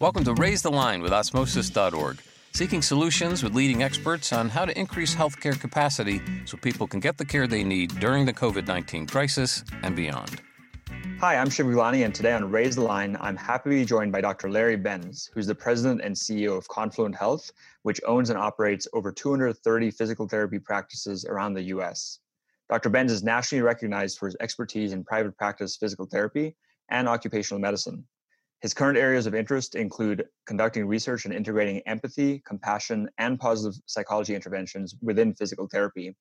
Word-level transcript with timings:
Welcome 0.00 0.24
to 0.24 0.32
Raise 0.32 0.62
the 0.62 0.70
Line 0.70 1.02
with 1.02 1.12
Osmosis.org, 1.12 2.22
seeking 2.54 2.80
solutions 2.80 3.42
with 3.42 3.54
leading 3.54 3.82
experts 3.82 4.32
on 4.32 4.48
how 4.48 4.64
to 4.64 4.78
increase 4.78 5.14
healthcare 5.14 5.60
capacity 5.60 6.22
so 6.46 6.56
people 6.56 6.86
can 6.86 7.00
get 7.00 7.18
the 7.18 7.24
care 7.26 7.46
they 7.46 7.62
need 7.62 8.00
during 8.00 8.24
the 8.24 8.32
COVID 8.32 8.66
19 8.66 9.06
crisis 9.06 9.62
and 9.82 9.94
beyond. 9.94 10.40
Hi, 11.20 11.36
I'm 11.36 11.50
Shiv 11.50 11.66
Gaglani, 11.66 12.06
and 12.06 12.14
today 12.14 12.32
on 12.32 12.50
Raise 12.50 12.76
the 12.76 12.82
Line, 12.82 13.14
I'm 13.20 13.36
happy 13.36 13.68
to 13.68 13.76
be 13.76 13.84
joined 13.84 14.10
by 14.10 14.22
Dr. 14.22 14.50
Larry 14.50 14.76
Benz, 14.76 15.28
who's 15.34 15.46
the 15.46 15.54
president 15.54 16.00
and 16.00 16.16
CEO 16.16 16.56
of 16.56 16.66
Confluent 16.68 17.14
Health, 17.14 17.52
which 17.82 18.00
owns 18.06 18.30
and 18.30 18.38
operates 18.38 18.88
over 18.94 19.12
230 19.12 19.90
physical 19.90 20.26
therapy 20.26 20.58
practices 20.58 21.26
around 21.26 21.52
the 21.52 21.64
US. 21.74 22.20
Dr. 22.70 22.88
Benz 22.88 23.12
is 23.12 23.22
nationally 23.22 23.60
recognized 23.60 24.16
for 24.16 24.28
his 24.28 24.36
expertise 24.40 24.94
in 24.94 25.04
private 25.04 25.36
practice 25.36 25.76
physical 25.76 26.06
therapy 26.06 26.56
and 26.88 27.06
occupational 27.06 27.60
medicine. 27.60 28.06
His 28.62 28.74
current 28.74 28.98
areas 28.98 29.26
of 29.26 29.34
interest 29.34 29.74
include 29.74 30.26
conducting 30.46 30.86
research 30.86 31.24
and 31.24 31.32
integrating 31.32 31.80
empathy, 31.86 32.42
compassion, 32.46 33.08
and 33.16 33.40
positive 33.40 33.80
psychology 33.86 34.34
interventions 34.34 34.94
within 35.00 35.34
physical 35.34 35.66
therapy. 35.66 36.14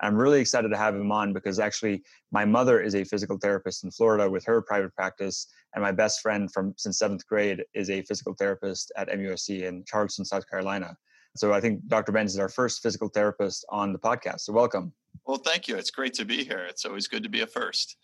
I'm 0.00 0.14
really 0.14 0.40
excited 0.40 0.68
to 0.68 0.76
have 0.76 0.94
him 0.94 1.10
on 1.10 1.32
because 1.32 1.58
actually 1.58 2.02
my 2.30 2.44
mother 2.44 2.82
is 2.82 2.94
a 2.94 3.04
physical 3.04 3.38
therapist 3.38 3.82
in 3.82 3.90
Florida 3.90 4.28
with 4.28 4.44
her 4.44 4.60
private 4.60 4.94
practice, 4.94 5.46
and 5.74 5.82
my 5.82 5.92
best 5.92 6.20
friend 6.20 6.52
from 6.52 6.74
since 6.76 6.98
seventh 6.98 7.26
grade 7.26 7.64
is 7.72 7.88
a 7.88 8.02
physical 8.02 8.34
therapist 8.34 8.92
at 8.98 9.08
MUSC 9.08 9.62
in 9.62 9.82
Charleston, 9.86 10.26
South 10.26 10.48
Carolina. 10.50 10.94
So 11.36 11.54
I 11.54 11.60
think 11.62 11.86
Dr. 11.88 12.12
Benz 12.12 12.34
is 12.34 12.38
our 12.38 12.48
first 12.50 12.82
physical 12.82 13.08
therapist 13.08 13.64
on 13.70 13.94
the 13.94 13.98
podcast. 13.98 14.40
So 14.40 14.52
welcome. 14.52 14.92
Well, 15.26 15.38
thank 15.38 15.66
you. 15.66 15.76
It's 15.76 15.90
great 15.90 16.12
to 16.14 16.26
be 16.26 16.44
here. 16.44 16.66
It's 16.68 16.84
always 16.84 17.08
good 17.08 17.22
to 17.22 17.30
be 17.30 17.40
a 17.40 17.46
first. 17.46 17.96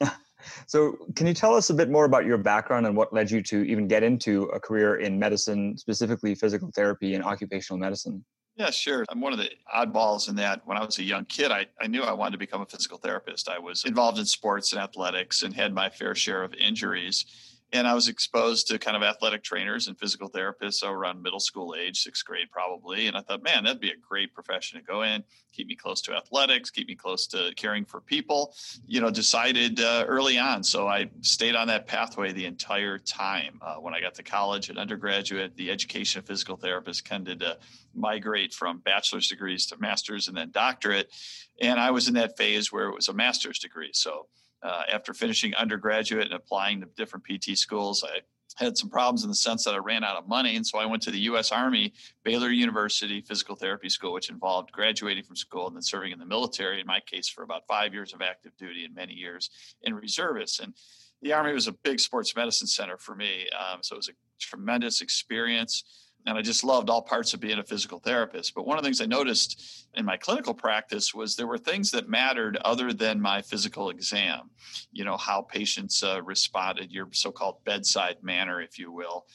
So, 0.66 0.98
can 1.16 1.26
you 1.26 1.34
tell 1.34 1.54
us 1.54 1.70
a 1.70 1.74
bit 1.74 1.90
more 1.90 2.04
about 2.04 2.24
your 2.24 2.38
background 2.38 2.86
and 2.86 2.96
what 2.96 3.12
led 3.12 3.30
you 3.30 3.42
to 3.42 3.62
even 3.64 3.88
get 3.88 4.02
into 4.02 4.44
a 4.44 4.60
career 4.60 4.96
in 4.96 5.18
medicine, 5.18 5.76
specifically 5.76 6.34
physical 6.34 6.70
therapy 6.74 7.14
and 7.14 7.24
occupational 7.24 7.78
medicine? 7.78 8.24
Yeah, 8.56 8.70
sure. 8.70 9.04
I'm 9.08 9.20
one 9.20 9.32
of 9.32 9.38
the 9.38 9.50
oddballs 9.72 10.28
in 10.28 10.34
that 10.36 10.66
when 10.66 10.76
I 10.76 10.84
was 10.84 10.98
a 10.98 11.04
young 11.04 11.24
kid, 11.26 11.52
I, 11.52 11.66
I 11.80 11.86
knew 11.86 12.02
I 12.02 12.12
wanted 12.12 12.32
to 12.32 12.38
become 12.38 12.60
a 12.60 12.66
physical 12.66 12.98
therapist. 12.98 13.48
I 13.48 13.60
was 13.60 13.84
involved 13.84 14.18
in 14.18 14.26
sports 14.26 14.72
and 14.72 14.82
athletics 14.82 15.44
and 15.44 15.54
had 15.54 15.72
my 15.72 15.88
fair 15.88 16.16
share 16.16 16.42
of 16.42 16.52
injuries 16.54 17.24
and 17.72 17.86
I 17.86 17.94
was 17.94 18.08
exposed 18.08 18.68
to 18.68 18.78
kind 18.78 18.96
of 18.96 19.02
athletic 19.02 19.42
trainers 19.42 19.88
and 19.88 19.98
physical 19.98 20.30
therapists 20.30 20.82
around 20.82 21.22
middle 21.22 21.40
school 21.40 21.74
age, 21.78 22.00
sixth 22.00 22.24
grade 22.24 22.50
probably. 22.50 23.08
And 23.08 23.16
I 23.16 23.20
thought, 23.20 23.42
man, 23.42 23.64
that'd 23.64 23.80
be 23.80 23.90
a 23.90 23.96
great 23.96 24.32
profession 24.32 24.80
to 24.80 24.84
go 24.84 25.02
in, 25.02 25.22
keep 25.52 25.66
me 25.66 25.76
close 25.76 26.00
to 26.02 26.14
athletics, 26.14 26.70
keep 26.70 26.88
me 26.88 26.94
close 26.94 27.26
to 27.28 27.52
caring 27.56 27.84
for 27.84 28.00
people. 28.00 28.54
You 28.86 29.00
know, 29.00 29.10
decided 29.10 29.80
uh, 29.80 30.04
early 30.08 30.38
on. 30.38 30.62
So 30.62 30.88
I 30.88 31.10
stayed 31.20 31.54
on 31.54 31.68
that 31.68 31.86
pathway 31.86 32.32
the 32.32 32.46
entire 32.46 32.98
time. 32.98 33.58
Uh, 33.60 33.76
when 33.76 33.92
I 33.92 34.00
got 34.00 34.14
to 34.14 34.22
college 34.22 34.70
and 34.70 34.78
undergraduate, 34.78 35.54
the 35.56 35.70
education 35.70 36.20
of 36.20 36.26
physical 36.26 36.56
therapists 36.56 37.04
tended 37.04 37.40
to 37.40 37.58
migrate 37.94 38.54
from 38.54 38.78
bachelor's 38.78 39.28
degrees 39.28 39.66
to 39.66 39.76
master's 39.78 40.28
and 40.28 40.36
then 40.36 40.50
doctorate. 40.50 41.12
And 41.60 41.78
I 41.78 41.90
was 41.90 42.08
in 42.08 42.14
that 42.14 42.38
phase 42.38 42.72
where 42.72 42.88
it 42.88 42.94
was 42.94 43.08
a 43.08 43.12
master's 43.12 43.58
degree. 43.58 43.90
So 43.92 44.26
uh, 44.62 44.82
after 44.92 45.14
finishing 45.14 45.54
undergraduate 45.54 46.24
and 46.24 46.34
applying 46.34 46.80
to 46.80 46.86
different 46.96 47.24
PT 47.24 47.56
schools, 47.56 48.04
I 48.04 48.20
had 48.56 48.76
some 48.76 48.88
problems 48.90 49.22
in 49.22 49.28
the 49.28 49.36
sense 49.36 49.64
that 49.64 49.74
I 49.74 49.78
ran 49.78 50.02
out 50.02 50.16
of 50.16 50.26
money. 50.26 50.56
And 50.56 50.66
so 50.66 50.78
I 50.78 50.86
went 50.86 51.02
to 51.02 51.10
the 51.10 51.20
U.S. 51.20 51.52
Army, 51.52 51.92
Baylor 52.24 52.50
University 52.50 53.20
Physical 53.20 53.54
Therapy 53.54 53.88
School, 53.88 54.12
which 54.12 54.30
involved 54.30 54.72
graduating 54.72 55.24
from 55.24 55.36
school 55.36 55.66
and 55.66 55.76
then 55.76 55.82
serving 55.82 56.12
in 56.12 56.18
the 56.18 56.26
military, 56.26 56.80
in 56.80 56.86
my 56.86 57.00
case, 57.00 57.28
for 57.28 57.44
about 57.44 57.66
five 57.68 57.94
years 57.94 58.12
of 58.12 58.22
active 58.22 58.52
duty 58.58 58.84
and 58.84 58.94
many 58.94 59.12
years 59.12 59.50
in 59.82 59.94
reservists. 59.94 60.58
And 60.58 60.74
the 61.22 61.32
Army 61.32 61.52
was 61.52 61.68
a 61.68 61.72
big 61.72 62.00
sports 62.00 62.34
medicine 62.34 62.66
center 62.66 62.96
for 62.96 63.14
me. 63.14 63.46
Um, 63.58 63.78
so 63.82 63.94
it 63.94 63.98
was 63.98 64.08
a 64.08 64.12
tremendous 64.40 65.00
experience 65.02 66.07
and 66.26 66.36
I 66.36 66.42
just 66.42 66.64
loved 66.64 66.90
all 66.90 67.02
parts 67.02 67.32
of 67.32 67.40
being 67.40 67.58
a 67.58 67.64
physical 67.64 68.00
therapist. 68.00 68.54
But 68.54 68.66
one 68.66 68.76
of 68.76 68.84
the 68.84 68.86
things 68.86 69.00
I 69.00 69.06
noticed 69.06 69.86
in 69.94 70.04
my 70.04 70.16
clinical 70.16 70.54
practice 70.54 71.14
was 71.14 71.36
there 71.36 71.46
were 71.46 71.58
things 71.58 71.90
that 71.92 72.08
mattered 72.08 72.58
other 72.58 72.92
than 72.92 73.20
my 73.20 73.40
physical 73.40 73.90
exam. 73.90 74.50
You 74.92 75.04
know, 75.04 75.16
how 75.16 75.42
patients 75.42 76.02
uh, 76.02 76.20
responded, 76.22 76.92
your 76.92 77.08
so 77.12 77.32
called 77.32 77.64
bedside 77.64 78.16
manner, 78.22 78.60
if 78.60 78.78
you 78.78 78.92
will. 78.92 79.26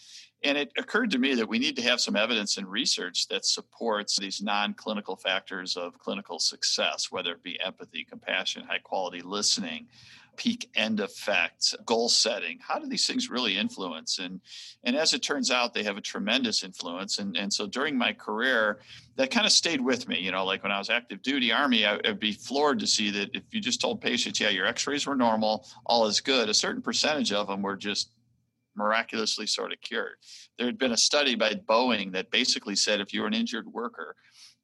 And 0.43 0.57
it 0.57 0.71
occurred 0.77 1.09
to 1.11 1.19
me 1.19 1.35
that 1.35 1.47
we 1.47 1.57
need 1.57 1.77
to 1.77 1.81
have 1.83 2.01
some 2.01 2.17
evidence 2.17 2.57
and 2.57 2.67
research 2.67 3.27
that 3.29 3.45
supports 3.45 4.19
these 4.19 4.41
non 4.41 4.73
clinical 4.73 5.15
factors 5.15 5.77
of 5.77 5.97
clinical 5.99 6.37
success, 6.37 7.11
whether 7.11 7.31
it 7.31 7.43
be 7.43 7.59
empathy, 7.61 8.03
compassion, 8.03 8.65
high 8.65 8.79
quality 8.79 9.21
listening, 9.21 9.87
peak 10.35 10.69
end 10.75 10.99
effect, 10.99 11.75
goal 11.85 12.09
setting. 12.09 12.59
How 12.65 12.79
do 12.79 12.87
these 12.87 13.07
things 13.07 13.29
really 13.29 13.57
influence? 13.57 14.19
And 14.19 14.41
and 14.83 14.95
as 14.95 15.13
it 15.13 15.21
turns 15.21 15.51
out, 15.51 15.73
they 15.73 15.83
have 15.83 15.97
a 15.97 16.01
tremendous 16.01 16.63
influence. 16.63 17.19
And 17.19 17.35
and 17.37 17.51
so 17.51 17.67
during 17.67 17.97
my 17.97 18.13
career, 18.13 18.79
that 19.15 19.31
kind 19.31 19.45
of 19.45 19.51
stayed 19.51 19.81
with 19.81 20.07
me. 20.07 20.19
You 20.19 20.31
know, 20.31 20.45
like 20.45 20.63
when 20.63 20.71
I 20.71 20.79
was 20.79 20.89
active 20.89 21.21
duty 21.21 21.51
Army, 21.51 21.85
I, 21.85 21.99
would 22.05 22.19
be 22.19 22.33
floored 22.33 22.79
to 22.79 22.87
see 22.87 23.11
that 23.11 23.29
if 23.33 23.43
you 23.51 23.61
just 23.61 23.81
told 23.81 24.01
patients, 24.01 24.39
yeah, 24.39 24.49
your 24.49 24.65
X-rays 24.65 25.05
were 25.05 25.15
normal, 25.15 25.67
all 25.85 26.05
is 26.07 26.21
good, 26.21 26.49
a 26.49 26.53
certain 26.53 26.81
percentage 26.81 27.31
of 27.31 27.47
them 27.47 27.61
were 27.61 27.77
just 27.77 28.11
miraculously 28.75 29.47
sort 29.47 29.71
of 29.71 29.79
cured. 29.81 30.15
There 30.57 30.65
had 30.65 30.77
been 30.77 30.93
a 30.93 30.97
study 30.97 31.35
by 31.35 31.53
Boeing 31.53 32.11
that 32.13 32.31
basically 32.31 32.75
said 32.75 33.01
if 33.01 33.13
you're 33.13 33.27
an 33.27 33.33
injured 33.33 33.67
worker 33.67 34.15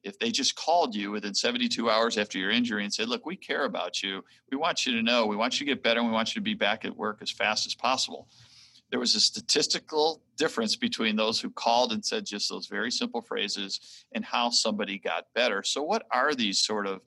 if 0.02 0.18
they 0.18 0.30
just 0.30 0.56
called 0.56 0.94
you 0.94 1.10
within 1.10 1.34
72 1.34 1.90
hours 1.90 2.16
after 2.16 2.38
your 2.38 2.50
injury 2.50 2.84
and 2.84 2.92
said, 2.92 3.08
Look, 3.08 3.26
we 3.26 3.36
care 3.36 3.64
about 3.64 4.02
you. 4.02 4.24
We 4.50 4.56
want 4.56 4.86
you 4.86 4.92
to 4.94 5.02
know, 5.02 5.26
we 5.26 5.36
want 5.36 5.60
you 5.60 5.66
to 5.66 5.72
get 5.72 5.82
better, 5.82 6.00
and 6.00 6.08
we 6.08 6.14
want 6.14 6.34
you 6.34 6.40
to 6.40 6.44
be 6.44 6.54
back 6.54 6.84
at 6.84 6.96
work 6.96 7.18
as 7.20 7.30
fast 7.30 7.66
as 7.66 7.74
possible. 7.74 8.28
There 8.90 9.00
was 9.00 9.14
a 9.14 9.20
statistical 9.20 10.20
difference 10.36 10.74
between 10.74 11.14
those 11.14 11.40
who 11.40 11.50
called 11.50 11.92
and 11.92 12.04
said 12.04 12.26
just 12.26 12.48
those 12.48 12.66
very 12.66 12.90
simple 12.90 13.22
phrases 13.22 14.04
and 14.12 14.24
how 14.24 14.50
somebody 14.50 14.98
got 14.98 15.26
better. 15.34 15.62
So, 15.62 15.82
what 15.82 16.06
are 16.10 16.34
these 16.34 16.58
sort 16.58 16.86
of 16.86 17.00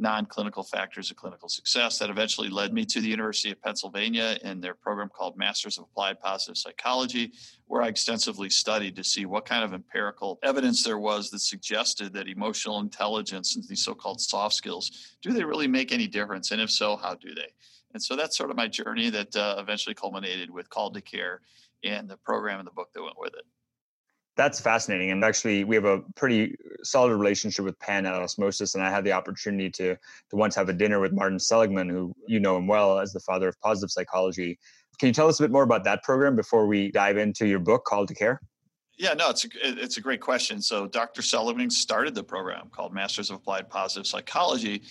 non-clinical 0.00 0.62
factors 0.62 1.10
of 1.10 1.16
clinical 1.16 1.48
success 1.48 1.98
that 1.98 2.10
eventually 2.10 2.48
led 2.48 2.72
me 2.72 2.84
to 2.86 3.00
the 3.00 3.08
University 3.08 3.50
of 3.50 3.60
Pennsylvania 3.62 4.38
in 4.42 4.60
their 4.60 4.74
program 4.74 5.08
called 5.08 5.36
Masters 5.36 5.78
of 5.78 5.84
Applied 5.84 6.18
Positive 6.20 6.56
Psychology, 6.56 7.32
where 7.66 7.82
I 7.82 7.88
extensively 7.88 8.50
studied 8.50 8.96
to 8.96 9.04
see 9.04 9.26
what 9.26 9.44
kind 9.44 9.62
of 9.62 9.74
empirical 9.74 10.38
evidence 10.42 10.82
there 10.82 10.98
was 10.98 11.30
that 11.30 11.40
suggested 11.40 12.12
that 12.14 12.28
emotional 12.28 12.80
intelligence 12.80 13.56
and 13.56 13.64
these 13.68 13.84
so-called 13.84 14.20
soft 14.20 14.54
skills, 14.54 15.16
do 15.22 15.32
they 15.32 15.44
really 15.44 15.68
make 15.68 15.92
any 15.92 16.06
difference? 16.06 16.50
And 16.50 16.60
if 16.60 16.70
so, 16.70 16.96
how 16.96 17.14
do 17.14 17.34
they? 17.34 17.48
And 17.92 18.02
so 18.02 18.16
that's 18.16 18.36
sort 18.36 18.50
of 18.50 18.56
my 18.56 18.68
journey 18.68 19.10
that 19.10 19.34
uh, 19.36 19.56
eventually 19.58 19.94
culminated 19.94 20.50
with 20.50 20.70
Call 20.70 20.90
to 20.92 21.00
Care 21.00 21.42
and 21.84 22.08
the 22.08 22.16
program 22.16 22.58
and 22.58 22.66
the 22.66 22.72
book 22.72 22.88
that 22.94 23.02
went 23.02 23.18
with 23.18 23.34
it. 23.34 23.44
That's 24.36 24.60
fascinating. 24.60 25.10
And 25.10 25.24
actually, 25.24 25.64
we 25.64 25.74
have 25.74 25.84
a 25.84 26.00
pretty 26.14 26.52
uh, 26.52 26.82
solid 26.82 27.14
relationship 27.14 27.64
with 27.64 27.78
Penn 27.78 28.06
at 28.06 28.14
Osmosis. 28.14 28.74
And 28.74 28.84
I 28.84 28.90
had 28.90 29.04
the 29.04 29.12
opportunity 29.12 29.70
to, 29.70 29.96
to 29.96 30.36
once 30.36 30.54
have 30.54 30.68
a 30.68 30.72
dinner 30.72 31.00
with 31.00 31.12
Martin 31.12 31.38
Seligman, 31.38 31.88
who 31.88 32.14
you 32.26 32.40
know 32.40 32.56
him 32.56 32.66
well 32.66 32.98
as 32.98 33.12
the 33.12 33.20
father 33.20 33.48
of 33.48 33.60
positive 33.60 33.90
psychology. 33.90 34.58
Can 34.98 35.08
you 35.08 35.12
tell 35.12 35.28
us 35.28 35.40
a 35.40 35.42
bit 35.42 35.50
more 35.50 35.62
about 35.62 35.84
that 35.84 36.02
program 36.02 36.36
before 36.36 36.66
we 36.66 36.90
dive 36.90 37.16
into 37.16 37.46
your 37.46 37.58
book, 37.58 37.84
Called 37.84 38.08
to 38.08 38.14
Care? 38.14 38.40
Yeah, 38.98 39.14
no, 39.14 39.30
it's 39.30 39.46
a, 39.46 39.48
it's 39.62 39.96
a 39.96 40.00
great 40.02 40.20
question. 40.20 40.60
So, 40.60 40.86
Dr. 40.86 41.22
Seligman 41.22 41.70
started 41.70 42.14
the 42.14 42.22
program 42.22 42.68
called 42.70 42.92
Masters 42.92 43.30
of 43.30 43.36
Applied 43.36 43.70
Positive 43.70 44.06
Psychology 44.06 44.82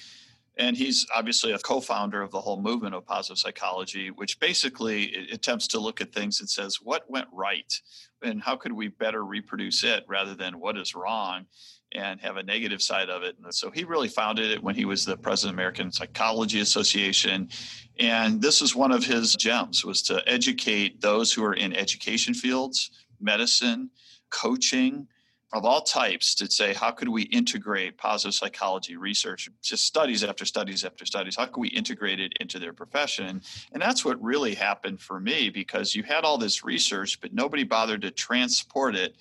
and 0.60 0.76
he's 0.76 1.08
obviously 1.16 1.54
a 1.54 1.58
co-founder 1.58 2.22
of 2.22 2.32
the 2.32 2.42
whole 2.42 2.62
movement 2.62 2.94
of 2.94 3.06
positive 3.06 3.38
psychology 3.38 4.12
which 4.12 4.40
basically 4.40 5.28
attempts 5.32 5.68
to 5.68 5.80
look 5.80 6.02
at 6.02 6.14
things 6.14 6.42
and 6.42 6.50
says 6.50 6.80
what 6.82 7.10
went 7.10 7.28
right? 7.32 7.74
And 8.22 8.42
how 8.42 8.58
could 8.58 8.74
we 8.74 8.90
better 8.90 9.24
reproduce 9.24 9.84
it 9.84 10.04
rather 10.08 10.36
than 10.36 10.60
what 10.60 10.78
is 10.78 10.94
wrong 10.94 11.46
and 11.94 12.20
have 12.20 12.36
a 12.36 12.44
negative 12.44 12.82
side 12.82 13.10
of 13.10 13.24
it? 13.24 13.38
And 13.42 13.56
so 13.56 13.72
he 13.72 13.86
really 13.86 14.10
founded 14.10 14.52
it 14.52 14.62
when 14.62 14.76
he 14.76 14.86
was 14.86 15.06
the 15.06 15.18
president 15.18 15.56
of 15.56 15.60
american 15.60 15.92
psychology 15.92 16.60
association. 16.60 17.50
And 17.98 18.42
this 18.42 18.62
is 18.62 18.76
one 18.76 18.92
of 18.92 19.06
his 19.06 19.36
gems 19.36 19.86
was 19.86 20.02
to 20.04 20.22
educate 20.28 21.02
those 21.02 21.32
who 21.32 21.44
are 21.46 21.54
in 21.54 21.74
education 21.74 22.34
fields 22.34 22.92
medicine 23.22 23.90
coaching 24.30 25.08
of 25.52 25.66
all 25.66 25.82
types 25.82 26.36
to 26.36 26.50
say 26.50 26.74
how 26.74 26.92
could 26.92 27.10
we 27.10 27.24
integrate 27.24 27.98
positive 27.98 28.36
psychology 28.36 28.98
research 28.98 29.50
just 29.62 29.84
studies 29.84 30.24
after 30.24 30.46
studies 30.46 30.86
after 30.86 31.06
studies? 31.06 31.36
How 31.36 31.46
could 31.46 31.60
we 31.60 31.70
integrate 31.70 32.20
it 32.20 32.34
into 32.40 32.60
their 32.60 32.74
profession? 32.74 33.42
And 33.72 33.82
that's 33.82 34.06
what 34.06 34.22
really 34.22 34.54
happened 34.54 35.02
for 35.02 35.20
me 35.20 35.50
because 35.50 35.96
you 35.96 36.04
had 36.04 36.24
all 36.24 36.38
this 36.38 36.64
research 36.64 37.20
but 37.20 37.34
nobody 37.34 37.64
bothered 37.64 38.02
to 38.04 38.12
transport 38.12 38.96
it 38.96 39.16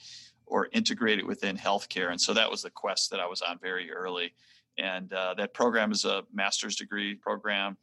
or 0.47 0.69
integrate 0.73 1.19
it 1.19 1.27
within 1.27 1.57
healthcare. 1.57 2.11
And 2.11 2.21
so 2.21 2.35
that 2.35 2.51
was 2.51 2.63
the 2.63 2.71
quest 2.71 3.11
that 3.11 3.21
i 3.21 3.27
was 3.27 3.43
on 3.43 3.59
very 3.59 3.91
early 3.91 4.33
and 4.79 5.13
uh, 5.13 5.35
that 5.35 5.55
program 5.55 5.93
is 5.93 6.05
a 6.05 6.23
master's 6.33 6.77
degree 6.77 7.15
program 7.15 7.77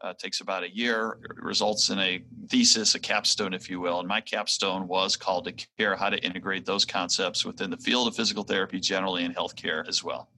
uh, 0.00 0.12
takes 0.14 0.40
about 0.40 0.62
a 0.62 0.74
year 0.74 1.18
results 1.36 1.90
in 1.90 1.98
a 1.98 2.22
thesis 2.48 2.94
a 2.94 2.98
capstone 2.98 3.54
if 3.54 3.68
you 3.70 3.80
will 3.80 4.00
and 4.00 4.08
my 4.08 4.20
capstone 4.20 4.86
was 4.86 5.16
called 5.16 5.44
to 5.44 5.66
care 5.78 5.96
how 5.96 6.08
to 6.08 6.18
integrate 6.24 6.64
those 6.64 6.84
concepts 6.84 7.44
within 7.44 7.70
the 7.70 7.76
field 7.76 8.06
of 8.06 8.14
physical 8.14 8.42
therapy 8.42 8.78
generally 8.78 9.24
in 9.24 9.32
healthcare 9.32 9.86
as 9.88 10.04
well 10.04 10.28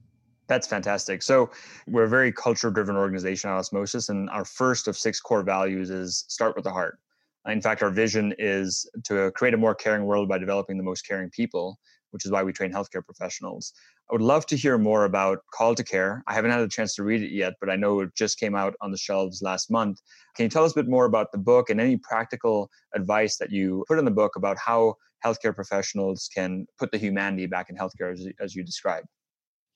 that's 0.47 0.67
fantastic. 0.67 1.23
So, 1.23 1.49
we're 1.87 2.03
a 2.03 2.09
very 2.09 2.31
culture 2.31 2.69
driven 2.69 2.95
organization 2.95 3.49
at 3.49 3.55
Osmosis, 3.55 4.09
and 4.09 4.29
our 4.29 4.45
first 4.45 4.87
of 4.87 4.95
six 4.95 5.19
core 5.19 5.43
values 5.43 5.89
is 5.89 6.25
start 6.27 6.55
with 6.55 6.65
the 6.65 6.71
heart. 6.71 6.99
In 7.47 7.61
fact, 7.61 7.83
our 7.83 7.91
vision 7.91 8.33
is 8.39 8.89
to 9.03 9.31
create 9.35 9.53
a 9.53 9.57
more 9.57 9.75
caring 9.75 10.05
world 10.05 10.27
by 10.27 10.37
developing 10.37 10.77
the 10.77 10.83
most 10.83 11.07
caring 11.07 11.29
people, 11.29 11.79
which 12.15 12.23
is 12.23 12.31
why 12.31 12.41
we 12.41 12.53
train 12.53 12.71
healthcare 12.71 13.03
professionals. 13.03 13.73
I 14.09 14.13
would 14.13 14.21
love 14.21 14.45
to 14.45 14.55
hear 14.55 14.77
more 14.77 15.03
about 15.03 15.39
Called 15.53 15.75
to 15.75 15.83
Care. 15.83 16.23
I 16.27 16.33
haven't 16.33 16.51
had 16.51 16.61
a 16.61 16.67
chance 16.69 16.95
to 16.95 17.03
read 17.03 17.21
it 17.21 17.31
yet, 17.31 17.55
but 17.59 17.69
I 17.69 17.75
know 17.75 17.99
it 17.99 18.15
just 18.15 18.39
came 18.39 18.55
out 18.55 18.73
on 18.79 18.91
the 18.91 18.97
shelves 18.97 19.41
last 19.41 19.69
month. 19.69 19.99
Can 20.37 20.45
you 20.45 20.49
tell 20.49 20.63
us 20.63 20.71
a 20.71 20.75
bit 20.75 20.87
more 20.87 21.03
about 21.03 21.33
the 21.33 21.37
book 21.37 21.69
and 21.69 21.81
any 21.81 21.97
practical 21.97 22.69
advice 22.93 23.35
that 23.35 23.51
you 23.51 23.83
put 23.89 23.99
in 23.99 24.05
the 24.05 24.11
book 24.11 24.37
about 24.37 24.57
how 24.57 24.95
healthcare 25.25 25.53
professionals 25.53 26.29
can 26.33 26.65
put 26.79 26.89
the 26.89 26.97
humanity 26.97 27.47
back 27.47 27.69
in 27.69 27.75
healthcare 27.75 28.13
as, 28.13 28.25
as 28.39 28.55
you 28.55 28.63
described? 28.63 29.07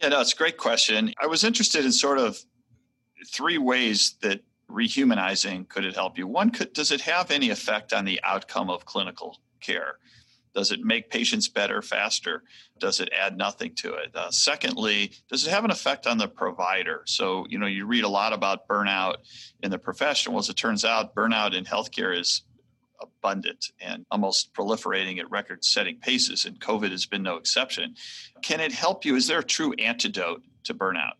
Yeah, 0.01 0.07
no, 0.07 0.21
it's 0.21 0.31
a 0.31 0.37
great 0.37 0.55
question. 0.55 1.13
I 1.21 1.27
was 1.27 1.43
interested 1.43 1.83
in 1.83 1.91
sort 1.91 2.19
of 2.19 2.39
three 3.27 3.57
ways 3.57 4.15
that 4.21 4.39
rehumanizing 4.71 5.67
could 5.67 5.83
it 5.83 5.95
help 5.95 6.17
you. 6.17 6.25
One, 6.25 6.51
could, 6.51 6.71
does 6.71 6.93
it 6.93 7.01
have 7.01 7.31
any 7.31 7.49
effect 7.49 7.91
on 7.91 8.05
the 8.05 8.21
outcome 8.23 8.69
of 8.69 8.85
clinical 8.85 9.41
care? 9.59 9.97
Does 10.53 10.71
it 10.71 10.81
make 10.81 11.09
patients 11.09 11.47
better 11.47 11.81
faster? 11.81 12.43
Does 12.79 12.99
it 12.99 13.09
add 13.17 13.37
nothing 13.37 13.75
to 13.75 13.93
it? 13.93 14.15
Uh, 14.15 14.31
secondly, 14.31 15.11
does 15.29 15.45
it 15.45 15.51
have 15.51 15.65
an 15.65 15.71
effect 15.71 16.07
on 16.07 16.17
the 16.17 16.27
provider? 16.27 17.03
So, 17.05 17.45
you 17.49 17.59
know, 17.59 17.67
you 17.67 17.85
read 17.85 18.03
a 18.03 18.09
lot 18.09 18.33
about 18.33 18.67
burnout 18.67 19.17
in 19.61 19.71
the 19.71 19.77
profession. 19.77 20.33
Well, 20.33 20.39
as 20.39 20.49
it 20.49 20.55
turns 20.55 20.83
out, 20.83 21.15
burnout 21.15 21.53
in 21.53 21.65
healthcare 21.65 22.17
is 22.17 22.43
abundant 23.01 23.71
and 23.79 24.05
almost 24.11 24.53
proliferating 24.53 25.19
at 25.19 25.29
record 25.31 25.63
setting 25.63 25.97
paces, 25.97 26.45
and 26.45 26.59
COVID 26.59 26.91
has 26.91 27.05
been 27.05 27.23
no 27.23 27.37
exception. 27.37 27.95
Can 28.41 28.59
it 28.59 28.71
help 28.71 29.05
you? 29.05 29.15
Is 29.15 29.27
there 29.27 29.39
a 29.39 29.43
true 29.43 29.73
antidote 29.73 30.43
to 30.65 30.73
burnout? 30.73 31.13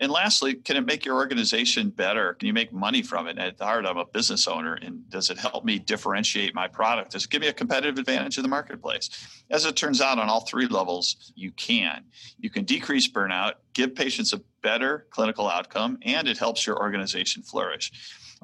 And 0.00 0.10
lastly, 0.10 0.54
can 0.54 0.76
it 0.76 0.84
make 0.84 1.04
your 1.04 1.14
organization 1.14 1.90
better? 1.90 2.34
Can 2.34 2.48
you 2.48 2.52
make 2.52 2.72
money 2.72 3.02
from 3.02 3.28
it? 3.28 3.38
At 3.38 3.56
the 3.56 3.64
heart, 3.64 3.86
I'm 3.86 3.98
a 3.98 4.04
business 4.04 4.48
owner, 4.48 4.74
and 4.74 5.08
does 5.10 5.30
it 5.30 5.38
help 5.38 5.64
me 5.64 5.78
differentiate 5.78 6.54
my 6.54 6.66
product? 6.66 7.12
Does 7.12 7.24
it 7.24 7.30
give 7.30 7.40
me 7.40 7.48
a 7.48 7.52
competitive 7.52 7.98
advantage 7.98 8.36
in 8.36 8.42
the 8.42 8.48
marketplace? 8.48 9.10
As 9.50 9.64
it 9.64 9.76
turns 9.76 10.00
out, 10.00 10.18
on 10.18 10.28
all 10.28 10.40
three 10.40 10.66
levels, 10.66 11.32
you 11.36 11.52
can. 11.52 12.04
You 12.40 12.50
can 12.50 12.64
decrease 12.64 13.08
burnout, 13.08 13.54
give 13.74 13.94
patients 13.94 14.32
a 14.32 14.40
better 14.62 15.06
clinical 15.10 15.48
outcome, 15.48 15.98
and 16.02 16.26
it 16.26 16.38
helps 16.38 16.66
your 16.66 16.80
organization 16.80 17.42
flourish. 17.42 17.92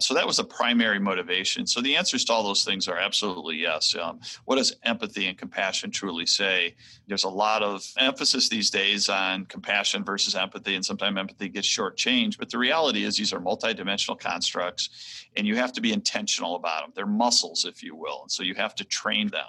So 0.03 0.15
that 0.15 0.27
was 0.27 0.37
the 0.39 0.45
primary 0.45 0.99
motivation. 0.99 1.67
So 1.67 1.81
the 1.81 1.97
answers 1.97 2.25
to 2.27 2.33
all 2.33 2.43
those 2.43 2.65
things 2.65 2.89
are 2.89 2.99
absolutely 2.99 3.57
yes. 3.57 3.95
Um, 3.95 4.21
what 4.45 4.57
does 4.57 4.77
empathy 4.85 5.27
and 5.27 5.37
compassion 5.37 5.91
truly 5.91 6.27
say? 6.27 6.75
There's 7.07 7.25
a 7.25 7.29
lot 7.29 7.63
of 7.63 7.85
emphasis 7.99 8.49
these 8.49 8.71
days 8.71 9.09
on 9.09 9.47
compassion 9.47 10.05
versus 10.05 10.35
empathy, 10.35 10.75
and 10.75 10.85
sometimes 10.85 11.19
empathy 11.19 11.49
gets 11.49 11.69
shortchanged. 11.69 12.39
But 12.39 12.51
the 12.51 12.59
reality 12.59 13.05
is 13.05 13.17
these 13.17 13.33
are 13.33 13.41
multidimensional 13.41 14.19
constructs, 14.19 15.27
and 15.37 15.47
you 15.47 15.57
have 15.57 15.73
to 15.73 15.81
be 15.81 15.93
intentional 15.93 16.57
about 16.57 16.83
them. 16.83 16.93
They're 16.95 17.07
muscles, 17.07 17.65
if 17.65 17.83
you 17.83 17.95
will, 17.95 18.23
and 18.23 18.31
so 18.31 18.43
you 18.43 18.55
have 18.55 18.75
to 18.77 18.85
train 18.85 19.29
them. 19.29 19.49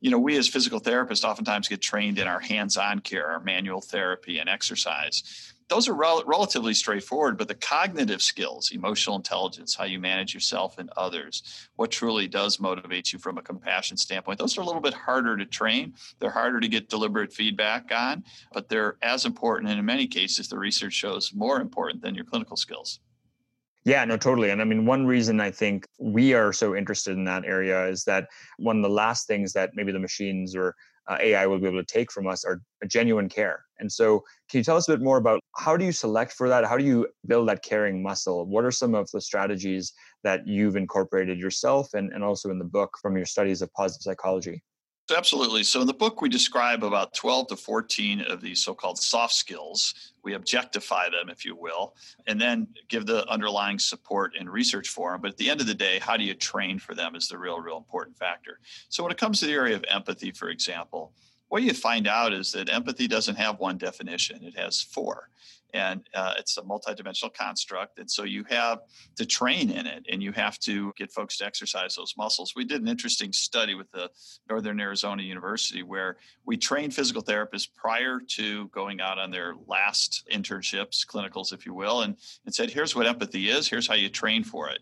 You 0.00 0.10
know, 0.10 0.18
we 0.18 0.36
as 0.36 0.48
physical 0.48 0.80
therapists 0.80 1.24
oftentimes 1.24 1.68
get 1.68 1.80
trained 1.80 2.18
in 2.18 2.26
our 2.26 2.40
hands-on 2.40 3.00
care, 3.00 3.28
our 3.28 3.40
manual 3.40 3.80
therapy, 3.80 4.38
and 4.38 4.48
exercise 4.48 5.51
those 5.72 5.88
are 5.88 5.94
rel- 5.94 6.22
relatively 6.26 6.74
straightforward, 6.74 7.38
but 7.38 7.48
the 7.48 7.54
cognitive 7.54 8.20
skills, 8.20 8.72
emotional 8.72 9.16
intelligence, 9.16 9.74
how 9.74 9.84
you 9.84 9.98
manage 9.98 10.34
yourself 10.34 10.76
and 10.76 10.90
others, 10.98 11.66
what 11.76 11.90
truly 11.90 12.28
does 12.28 12.60
motivate 12.60 13.10
you 13.10 13.18
from 13.18 13.38
a 13.38 13.42
compassion 13.42 13.96
standpoint, 13.96 14.38
those 14.38 14.58
are 14.58 14.60
a 14.60 14.66
little 14.66 14.82
bit 14.82 14.92
harder 14.92 15.34
to 15.34 15.46
train. 15.46 15.94
They're 16.18 16.30
harder 16.30 16.60
to 16.60 16.68
get 16.68 16.90
deliberate 16.90 17.32
feedback 17.32 17.90
on, 17.90 18.22
but 18.52 18.68
they're 18.68 18.96
as 19.00 19.24
important. 19.24 19.70
And 19.70 19.78
in 19.78 19.86
many 19.86 20.06
cases, 20.06 20.46
the 20.46 20.58
research 20.58 20.92
shows 20.92 21.32
more 21.34 21.58
important 21.58 22.02
than 22.02 22.14
your 22.14 22.26
clinical 22.26 22.58
skills. 22.58 23.00
Yeah, 23.84 24.04
no, 24.04 24.16
totally. 24.16 24.50
And 24.50 24.60
I 24.60 24.64
mean, 24.64 24.86
one 24.86 25.06
reason 25.06 25.40
I 25.40 25.50
think 25.50 25.86
we 25.98 26.34
are 26.34 26.52
so 26.52 26.76
interested 26.76 27.16
in 27.16 27.24
that 27.24 27.44
area 27.44 27.86
is 27.88 28.04
that 28.04 28.28
one 28.58 28.76
of 28.76 28.82
the 28.82 28.88
last 28.88 29.26
things 29.26 29.52
that 29.54 29.70
maybe 29.74 29.90
the 29.90 29.98
machines 29.98 30.54
or 30.54 30.76
uh, 31.08 31.18
AI 31.20 31.46
will 31.46 31.58
be 31.58 31.66
able 31.66 31.82
to 31.82 31.92
take 31.92 32.12
from 32.12 32.28
us 32.28 32.44
are 32.44 32.62
genuine 32.86 33.28
care. 33.28 33.64
And 33.80 33.90
so, 33.90 34.22
can 34.48 34.58
you 34.58 34.64
tell 34.64 34.76
us 34.76 34.88
a 34.88 34.92
bit 34.92 35.02
more 35.02 35.16
about 35.16 35.40
how 35.56 35.76
do 35.76 35.84
you 35.84 35.90
select 35.90 36.32
for 36.32 36.48
that? 36.48 36.64
How 36.64 36.76
do 36.76 36.84
you 36.84 37.08
build 37.26 37.48
that 37.48 37.64
caring 37.64 38.00
muscle? 38.04 38.46
What 38.46 38.64
are 38.64 38.70
some 38.70 38.94
of 38.94 39.10
the 39.10 39.20
strategies 39.20 39.92
that 40.22 40.46
you've 40.46 40.76
incorporated 40.76 41.40
yourself 41.40 41.92
and, 41.94 42.12
and 42.12 42.22
also 42.22 42.50
in 42.50 42.60
the 42.60 42.64
book 42.64 42.96
from 43.02 43.16
your 43.16 43.26
studies 43.26 43.62
of 43.62 43.72
positive 43.72 44.02
psychology? 44.02 44.62
Absolutely. 45.16 45.62
So 45.62 45.80
in 45.80 45.86
the 45.86 45.94
book, 45.94 46.20
we 46.20 46.28
describe 46.28 46.84
about 46.84 47.14
12 47.14 47.48
to 47.48 47.56
14 47.56 48.22
of 48.22 48.40
these 48.40 48.64
so 48.64 48.74
called 48.74 48.98
soft 48.98 49.34
skills. 49.34 50.12
We 50.22 50.34
objectify 50.34 51.10
them, 51.10 51.28
if 51.28 51.44
you 51.44 51.54
will, 51.54 51.94
and 52.26 52.40
then 52.40 52.68
give 52.88 53.06
the 53.06 53.28
underlying 53.28 53.78
support 53.78 54.34
and 54.38 54.50
research 54.50 54.88
for 54.88 55.12
them. 55.12 55.20
But 55.20 55.32
at 55.32 55.36
the 55.36 55.50
end 55.50 55.60
of 55.60 55.66
the 55.66 55.74
day, 55.74 55.98
how 55.98 56.16
do 56.16 56.24
you 56.24 56.34
train 56.34 56.78
for 56.78 56.94
them 56.94 57.14
is 57.14 57.28
the 57.28 57.38
real, 57.38 57.60
real 57.60 57.76
important 57.76 58.16
factor. 58.16 58.58
So 58.88 59.02
when 59.02 59.12
it 59.12 59.18
comes 59.18 59.40
to 59.40 59.46
the 59.46 59.52
area 59.52 59.76
of 59.76 59.84
empathy, 59.88 60.30
for 60.30 60.48
example, 60.48 61.12
what 61.48 61.62
you 61.62 61.74
find 61.74 62.06
out 62.06 62.32
is 62.32 62.52
that 62.52 62.72
empathy 62.72 63.06
doesn't 63.06 63.36
have 63.36 63.58
one 63.58 63.78
definition, 63.78 64.42
it 64.42 64.56
has 64.56 64.80
four 64.80 65.28
and 65.72 66.06
uh, 66.14 66.34
it's 66.38 66.56
a 66.58 66.62
multidimensional 66.62 67.32
construct 67.32 67.98
and 67.98 68.10
so 68.10 68.24
you 68.24 68.44
have 68.48 68.80
to 69.16 69.26
train 69.26 69.70
in 69.70 69.86
it 69.86 70.04
and 70.10 70.22
you 70.22 70.32
have 70.32 70.58
to 70.58 70.92
get 70.96 71.10
folks 71.12 71.38
to 71.38 71.44
exercise 71.44 71.94
those 71.96 72.14
muscles. 72.16 72.54
We 72.54 72.64
did 72.64 72.82
an 72.82 72.88
interesting 72.88 73.32
study 73.32 73.74
with 73.74 73.90
the 73.90 74.10
northern 74.48 74.80
arizona 74.80 75.22
university 75.22 75.82
where 75.82 76.16
we 76.44 76.56
trained 76.56 76.94
physical 76.94 77.22
therapists 77.22 77.68
prior 77.74 78.20
to 78.36 78.68
going 78.68 79.00
out 79.00 79.18
on 79.18 79.30
their 79.30 79.54
last 79.66 80.24
internships 80.32 81.06
clinicals 81.06 81.52
if 81.52 81.66
you 81.66 81.74
will 81.74 82.02
and, 82.02 82.16
and 82.44 82.54
said 82.54 82.70
here's 82.70 82.94
what 82.94 83.06
empathy 83.06 83.48
is. 83.48 83.68
Here's 83.68 83.86
how 83.86 83.94
you 83.94 84.08
train 84.08 84.44
for 84.44 84.68
it. 84.68 84.80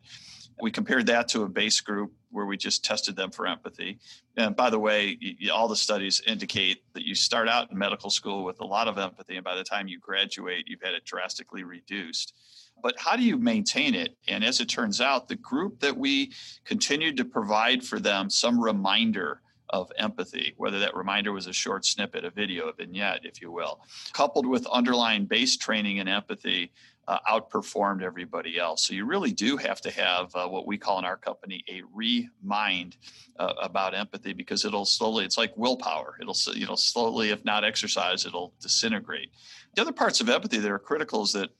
We 0.60 0.70
compared 0.70 1.06
that 1.06 1.28
to 1.28 1.42
a 1.42 1.48
base 1.48 1.80
group 1.80 2.12
where 2.30 2.46
we 2.46 2.56
just 2.56 2.84
tested 2.84 3.16
them 3.16 3.30
for 3.30 3.46
empathy. 3.46 3.98
And 4.36 4.54
by 4.56 4.70
the 4.70 4.78
way, 4.78 5.18
all 5.52 5.68
the 5.68 5.76
studies 5.76 6.22
indicate 6.26 6.82
that 6.94 7.06
you 7.06 7.14
start 7.14 7.48
out 7.48 7.70
in 7.70 7.78
medical 7.78 8.10
school 8.10 8.44
with 8.44 8.60
a 8.60 8.66
lot 8.66 8.88
of 8.88 8.98
empathy, 8.98 9.36
and 9.36 9.44
by 9.44 9.56
the 9.56 9.64
time 9.64 9.88
you 9.88 9.98
graduate, 9.98 10.64
you've 10.66 10.82
had 10.82 10.94
it 10.94 11.04
drastically 11.04 11.64
reduced. 11.64 12.34
But 12.82 12.94
how 12.98 13.16
do 13.16 13.22
you 13.22 13.36
maintain 13.36 13.94
it? 13.94 14.16
And 14.26 14.42
as 14.42 14.60
it 14.60 14.66
turns 14.66 15.00
out, 15.00 15.28
the 15.28 15.36
group 15.36 15.80
that 15.80 15.96
we 15.96 16.32
continued 16.64 17.16
to 17.18 17.24
provide 17.24 17.84
for 17.84 17.98
them 17.98 18.30
some 18.30 18.58
reminder 18.58 19.42
of 19.68 19.92
empathy, 19.98 20.54
whether 20.56 20.80
that 20.80 20.96
reminder 20.96 21.32
was 21.32 21.46
a 21.46 21.52
short 21.52 21.84
snippet, 21.84 22.24
a 22.24 22.30
video, 22.30 22.68
a 22.68 22.72
vignette, 22.72 23.20
if 23.24 23.40
you 23.40 23.52
will, 23.52 23.80
coupled 24.12 24.46
with 24.46 24.66
underlying 24.66 25.26
base 25.26 25.56
training 25.56 25.98
in 25.98 26.08
empathy, 26.08 26.72
uh, 27.08 27.18
outperformed 27.28 28.02
everybody 28.02 28.58
else. 28.58 28.86
So 28.86 28.94
you 28.94 29.04
really 29.04 29.32
do 29.32 29.56
have 29.56 29.80
to 29.82 29.90
have 29.90 30.34
uh, 30.34 30.46
what 30.46 30.66
we 30.66 30.78
call 30.78 30.98
in 30.98 31.04
our 31.04 31.16
company 31.16 31.64
a 31.68 31.82
remind 31.92 32.96
uh, 33.38 33.54
about 33.60 33.94
empathy 33.94 34.32
because 34.32 34.64
it'll 34.64 34.84
slowly, 34.84 35.24
it's 35.24 35.38
like 35.38 35.52
willpower. 35.56 36.16
It'll, 36.20 36.36
you 36.54 36.66
know, 36.66 36.76
slowly, 36.76 37.30
if 37.30 37.44
not 37.44 37.64
exercise, 37.64 38.26
it'll 38.26 38.52
disintegrate. 38.60 39.30
The 39.74 39.82
other 39.82 39.92
parts 39.92 40.20
of 40.20 40.28
empathy 40.28 40.58
that 40.58 40.70
are 40.70 40.78
critical 40.78 41.22
is 41.22 41.32
that 41.32 41.50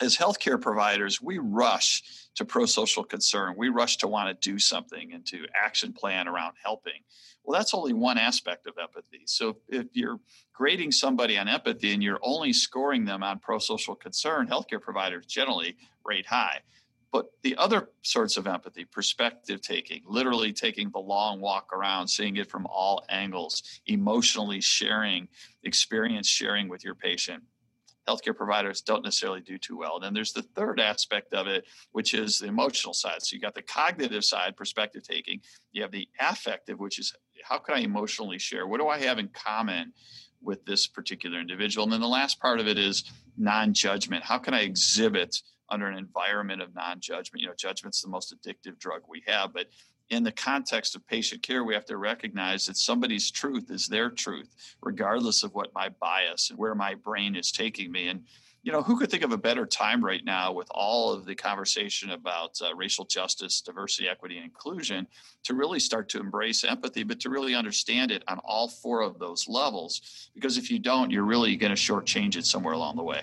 as 0.00 0.16
healthcare 0.16 0.60
providers, 0.60 1.22
we 1.22 1.38
rush 1.38 2.02
to 2.36 2.44
pro 2.44 2.66
social 2.66 3.02
concern. 3.02 3.54
We 3.56 3.68
rush 3.68 3.96
to 3.98 4.08
want 4.08 4.28
to 4.28 4.50
do 4.50 4.58
something 4.58 5.12
and 5.12 5.26
to 5.26 5.46
action 5.54 5.92
plan 5.92 6.28
around 6.28 6.54
helping. 6.62 7.02
Well, 7.44 7.58
that's 7.58 7.74
only 7.74 7.92
one 7.92 8.18
aspect 8.18 8.66
of 8.66 8.74
empathy. 8.80 9.22
So 9.26 9.56
if 9.68 9.86
you're 9.92 10.20
grading 10.52 10.92
somebody 10.92 11.38
on 11.38 11.48
empathy 11.48 11.92
and 11.92 12.02
you're 12.02 12.20
only 12.22 12.52
scoring 12.52 13.04
them 13.04 13.22
on 13.22 13.38
pro 13.38 13.58
social 13.58 13.94
concern, 13.94 14.48
healthcare 14.48 14.80
providers 14.80 15.26
generally 15.26 15.76
rate 16.04 16.26
high. 16.26 16.60
But 17.12 17.26
the 17.42 17.56
other 17.56 17.88
sorts 18.02 18.36
of 18.36 18.46
empathy, 18.46 18.84
perspective 18.84 19.62
taking, 19.62 20.02
literally 20.06 20.52
taking 20.52 20.90
the 20.90 20.98
long 20.98 21.40
walk 21.40 21.72
around, 21.72 22.08
seeing 22.08 22.36
it 22.36 22.50
from 22.50 22.66
all 22.66 23.04
angles, 23.08 23.62
emotionally 23.86 24.60
sharing, 24.60 25.28
experience 25.62 26.28
sharing 26.28 26.68
with 26.68 26.84
your 26.84 26.94
patient, 26.94 27.44
healthcare 28.08 28.36
providers 28.36 28.80
don't 28.80 29.02
necessarily 29.02 29.40
do 29.40 29.58
too 29.58 29.76
well. 29.76 29.96
And 29.96 30.04
then 30.04 30.14
there's 30.14 30.32
the 30.32 30.42
third 30.42 30.80
aspect 30.80 31.34
of 31.34 31.46
it, 31.46 31.64
which 31.92 32.14
is 32.14 32.38
the 32.38 32.46
emotional 32.46 32.94
side. 32.94 33.22
So 33.22 33.34
you 33.34 33.40
got 33.40 33.54
the 33.54 33.62
cognitive 33.62 34.24
side, 34.24 34.56
perspective 34.56 35.02
taking. 35.02 35.40
You 35.72 35.82
have 35.82 35.90
the 35.90 36.08
affective, 36.20 36.78
which 36.78 36.98
is 36.98 37.12
how 37.44 37.58
can 37.58 37.76
I 37.76 37.80
emotionally 37.80 38.38
share? 38.38 38.66
What 38.66 38.80
do 38.80 38.88
I 38.88 38.98
have 38.98 39.18
in 39.18 39.28
common 39.28 39.92
with 40.40 40.64
this 40.64 40.86
particular 40.86 41.40
individual? 41.40 41.84
And 41.84 41.92
then 41.92 42.00
the 42.00 42.08
last 42.08 42.40
part 42.40 42.60
of 42.60 42.68
it 42.68 42.78
is 42.78 43.04
non-judgment. 43.36 44.24
How 44.24 44.38
can 44.38 44.54
I 44.54 44.60
exhibit 44.60 45.36
under 45.68 45.88
an 45.88 45.98
environment 45.98 46.62
of 46.62 46.74
non-judgment? 46.74 47.42
You 47.42 47.48
know, 47.48 47.54
judgment's 47.58 48.02
the 48.02 48.08
most 48.08 48.34
addictive 48.34 48.78
drug 48.78 49.02
we 49.08 49.22
have, 49.26 49.52
but 49.52 49.66
in 50.10 50.22
the 50.22 50.32
context 50.32 50.94
of 50.94 51.06
patient 51.06 51.42
care, 51.42 51.64
we 51.64 51.74
have 51.74 51.84
to 51.86 51.96
recognize 51.96 52.66
that 52.66 52.76
somebody's 52.76 53.30
truth 53.30 53.70
is 53.70 53.86
their 53.86 54.10
truth, 54.10 54.54
regardless 54.82 55.42
of 55.42 55.54
what 55.54 55.74
my 55.74 55.88
bias 55.88 56.50
and 56.50 56.58
where 56.58 56.74
my 56.74 56.94
brain 56.94 57.34
is 57.34 57.50
taking 57.50 57.90
me. 57.90 58.08
And, 58.08 58.24
you 58.62 58.72
know, 58.72 58.82
who 58.82 58.98
could 58.98 59.10
think 59.10 59.24
of 59.24 59.32
a 59.32 59.38
better 59.38 59.66
time 59.66 60.04
right 60.04 60.24
now 60.24 60.52
with 60.52 60.68
all 60.70 61.12
of 61.12 61.24
the 61.24 61.34
conversation 61.34 62.10
about 62.10 62.58
uh, 62.62 62.74
racial 62.74 63.04
justice, 63.04 63.60
diversity, 63.60 64.08
equity, 64.08 64.36
and 64.36 64.44
inclusion 64.44 65.06
to 65.44 65.54
really 65.54 65.80
start 65.80 66.08
to 66.10 66.20
embrace 66.20 66.62
empathy, 66.64 67.02
but 67.02 67.20
to 67.20 67.30
really 67.30 67.54
understand 67.54 68.10
it 68.10 68.22
on 68.28 68.38
all 68.44 68.68
four 68.68 69.02
of 69.02 69.18
those 69.18 69.48
levels? 69.48 70.30
Because 70.34 70.56
if 70.56 70.70
you 70.70 70.78
don't, 70.78 71.10
you're 71.10 71.24
really 71.24 71.56
going 71.56 71.74
to 71.74 71.80
shortchange 71.80 72.36
it 72.36 72.46
somewhere 72.46 72.74
along 72.74 72.96
the 72.96 73.02
way. 73.02 73.22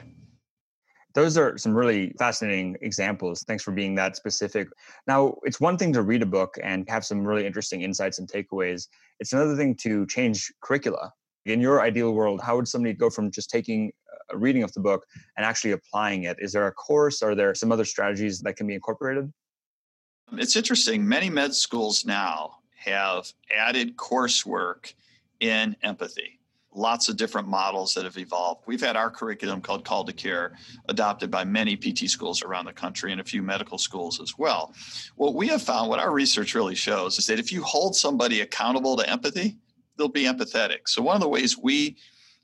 Those 1.14 1.38
are 1.38 1.58
some 1.58 1.76
really 1.76 2.14
fascinating 2.18 2.76
examples. 2.82 3.44
Thanks 3.44 3.64
for 3.64 3.72
being 3.72 3.94
that 3.96 4.16
specific. 4.16 4.68
Now, 5.06 5.36
it's 5.44 5.60
one 5.60 5.78
thing 5.78 5.94
to 5.94 6.02
read 6.02 6.24
a 6.24 6.26
book 6.26 6.58
and 6.64 6.90
have 6.90 7.06
some 7.06 7.26
really 7.26 7.46
interesting 7.46 7.82
insights 7.82 8.18
and 8.18 8.28
takeaways. 8.28 8.88
It's 9.20 9.34
another 9.34 9.56
thing 9.56 9.76
to 9.82 10.08
change 10.08 10.52
curricula. 10.62 11.14
In 11.46 11.60
your 11.60 11.82
ideal 11.82 12.14
world, 12.14 12.42
how 12.42 12.56
would 12.56 12.68
somebody 12.68 12.94
go 12.94 13.10
from 13.10 13.30
just 13.30 13.50
taking 13.50 13.92
a 14.32 14.38
reading 14.38 14.64
of 14.64 14.74
the 14.74 14.80
book 14.80 15.06
and 15.38 15.46
actually 15.46 15.72
applying 15.72 16.24
it? 16.24 16.38
Is 16.40 16.52
there 16.52 16.66
a 16.68 16.72
course? 16.72 17.22
Are 17.22 17.36
there 17.36 17.54
some 17.54 17.72
other 17.72 17.86
strategies 17.86 18.40
that 18.42 18.56
can 18.56 18.66
be 18.66 18.74
incorporated? 18.74 19.32
It's 20.32 20.56
interesting. 20.56 21.08
Many 21.08 21.30
med 21.30 21.54
schools 21.54 22.06
now 22.06 22.58
have 22.76 23.32
added 23.56 23.98
coursework 23.98 24.94
in 25.40 25.76
empathy 25.84 26.40
lots 26.76 27.10
of 27.10 27.18
different 27.18 27.48
models 27.48 27.94
that 27.94 28.06
have 28.06 28.18
evolved. 28.18 28.64
We've 28.66 28.82
had 28.82 28.96
our 28.96 29.10
curriculum 29.10 29.62
called 29.62 29.86
Call 29.86 30.04
to 30.06 30.14
Care 30.14 30.58
adopted 30.90 31.30
by 31.30 31.44
many 31.44 31.76
PT 31.76 32.10
schools 32.10 32.44
around 32.44 32.66
the 32.66 32.74
country 32.74 33.12
and 33.12 33.22
a 33.22 33.24
few 33.24 33.42
medical 33.42 33.78
schools 33.78 34.20
as 34.20 34.38
well. 34.38 34.74
What 35.16 35.36
we 35.36 35.48
have 35.48 35.62
found, 35.62 35.90
what 35.90 36.00
our 36.00 36.12
research 36.12 36.56
really 36.56 36.76
shows, 36.76 37.18
is 37.20 37.28
that 37.28 37.40
if 37.40 37.52
you 37.52 37.64
hold 37.64 37.96
somebody 37.96 38.42
accountable 38.42 38.98
to 38.98 39.10
empathy, 39.10 39.58
they'll 39.98 40.08
be 40.08 40.24
empathetic. 40.24 40.88
So, 40.88 41.02
one 41.02 41.16
of 41.16 41.22
the 41.22 41.30
ways 41.30 41.58
we 41.58 41.98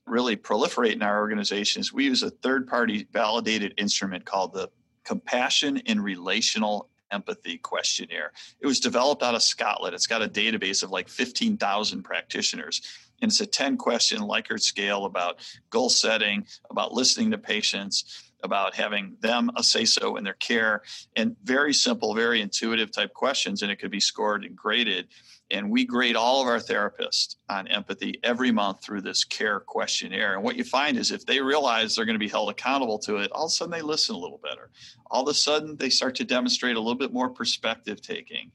really 0.05 0.36
proliferate 0.36 0.93
in 0.93 1.03
our 1.03 1.19
organization 1.19 1.81
is 1.81 1.93
we 1.93 2.05
use 2.05 2.24
a 2.24 2.29
third 2.29 2.67
party 2.67 3.07
validated 3.12 3.74
instrument 3.77 4.25
called 4.25 4.53
the 4.53 4.69
Compassion 5.03 5.81
and 5.86 6.03
Relational 6.03 6.89
empathy 7.12 7.57
questionnaire. 7.57 8.31
It 8.59 8.67
was 8.67 8.79
developed 8.79 9.24
out 9.24 9.36
of 9.36 9.41
Scotland. 9.41 9.95
It's 9.95 10.07
got 10.07 10.21
a 10.21 10.27
database 10.27 10.83
of 10.83 10.91
like 10.91 11.09
15,000 11.09 12.03
practitioners. 12.03 12.81
And 13.21 13.29
it's 13.29 13.41
a 13.41 13.45
10 13.45 13.77
question 13.77 14.19
Likert 14.19 14.61
scale 14.61 15.05
about 15.05 15.39
goal 15.69 15.89
setting, 15.89 16.45
about 16.69 16.93
listening 16.93 17.31
to 17.31 17.38
patients, 17.38 18.29
about 18.43 18.73
having 18.73 19.17
them 19.19 19.51
a 19.57 19.63
say 19.63 19.85
so 19.85 20.15
in 20.15 20.23
their 20.23 20.33
care, 20.33 20.81
and 21.15 21.35
very 21.43 21.73
simple, 21.73 22.13
very 22.13 22.41
intuitive 22.41 22.91
type 22.91 23.13
questions. 23.13 23.61
And 23.61 23.71
it 23.71 23.77
could 23.77 23.91
be 23.91 23.99
scored 23.99 24.45
and 24.45 24.55
graded. 24.55 25.07
And 25.51 25.71
we 25.71 25.83
grade 25.83 26.15
all 26.15 26.41
of 26.41 26.47
our 26.47 26.59
therapists 26.59 27.35
on 27.49 27.67
empathy 27.67 28.19
every 28.23 28.51
month 28.51 28.83
through 28.83 29.01
this 29.01 29.23
care 29.23 29.59
questionnaire. 29.59 30.35
And 30.35 30.43
what 30.43 30.55
you 30.55 30.63
find 30.63 30.95
is 30.95 31.09
if 31.09 31.25
they 31.25 31.41
realize 31.41 31.95
they're 31.95 32.05
going 32.05 32.13
to 32.13 32.19
be 32.19 32.29
held 32.29 32.51
accountable 32.51 32.99
to 32.99 33.17
it, 33.17 33.31
all 33.31 33.45
of 33.45 33.49
a 33.49 33.51
sudden 33.51 33.71
they 33.71 33.81
listen 33.81 34.15
a 34.15 34.19
little 34.19 34.39
better. 34.43 34.69
All 35.09 35.23
of 35.23 35.27
a 35.27 35.33
sudden 35.33 35.75
they 35.75 35.89
start 35.89 36.15
to 36.15 36.23
demonstrate 36.23 36.75
a 36.75 36.79
little 36.79 36.97
bit 36.97 37.11
more 37.11 37.31
perspective 37.31 37.99
taking 37.99 38.51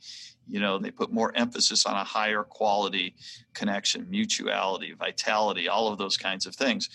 you 0.48 0.60
know 0.60 0.78
they 0.78 0.90
put 0.90 1.12
more 1.12 1.32
emphasis 1.36 1.86
on 1.86 1.94
a 1.94 2.04
higher 2.04 2.42
quality 2.42 3.14
connection 3.54 4.06
mutuality 4.10 4.92
vitality 4.92 5.68
all 5.68 5.88
of 5.88 5.98
those 5.98 6.16
kinds 6.16 6.46
of 6.46 6.54
things 6.54 6.88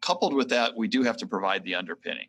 coupled 0.00 0.34
with 0.34 0.48
that 0.48 0.76
we 0.76 0.88
do 0.88 1.02
have 1.02 1.16
to 1.16 1.26
provide 1.26 1.62
the 1.64 1.74
underpinning 1.74 2.28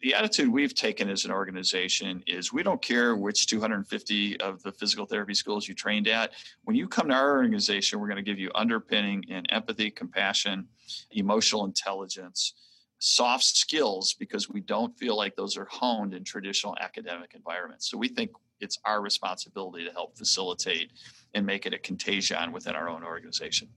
the 0.00 0.14
attitude 0.14 0.48
we've 0.48 0.74
taken 0.74 1.08
as 1.08 1.24
an 1.24 1.32
organization 1.32 2.22
is 2.26 2.52
we 2.52 2.62
don't 2.62 2.80
care 2.80 3.16
which 3.16 3.46
250 3.46 4.40
of 4.40 4.62
the 4.62 4.70
physical 4.70 5.06
therapy 5.06 5.34
schools 5.34 5.66
you 5.66 5.74
trained 5.74 6.06
at. 6.06 6.32
When 6.62 6.76
you 6.76 6.86
come 6.86 7.08
to 7.08 7.14
our 7.14 7.36
organization, 7.36 7.98
we're 7.98 8.06
going 8.06 8.16
to 8.16 8.22
give 8.22 8.38
you 8.38 8.50
underpinning 8.54 9.24
in 9.24 9.44
empathy, 9.46 9.90
compassion, 9.90 10.68
emotional 11.10 11.64
intelligence, 11.64 12.54
soft 13.00 13.44
skills, 13.44 14.14
because 14.14 14.48
we 14.48 14.60
don't 14.60 14.96
feel 14.96 15.16
like 15.16 15.34
those 15.34 15.56
are 15.56 15.66
honed 15.68 16.14
in 16.14 16.22
traditional 16.22 16.76
academic 16.80 17.32
environments. 17.34 17.90
So 17.90 17.98
we 17.98 18.08
think 18.08 18.30
it's 18.60 18.78
our 18.84 19.00
responsibility 19.00 19.84
to 19.84 19.92
help 19.92 20.16
facilitate 20.16 20.92
and 21.34 21.44
make 21.44 21.66
it 21.66 21.74
a 21.74 21.78
contagion 21.78 22.52
within 22.52 22.74
our 22.74 22.88
own 22.88 23.02
organization. 23.04 23.68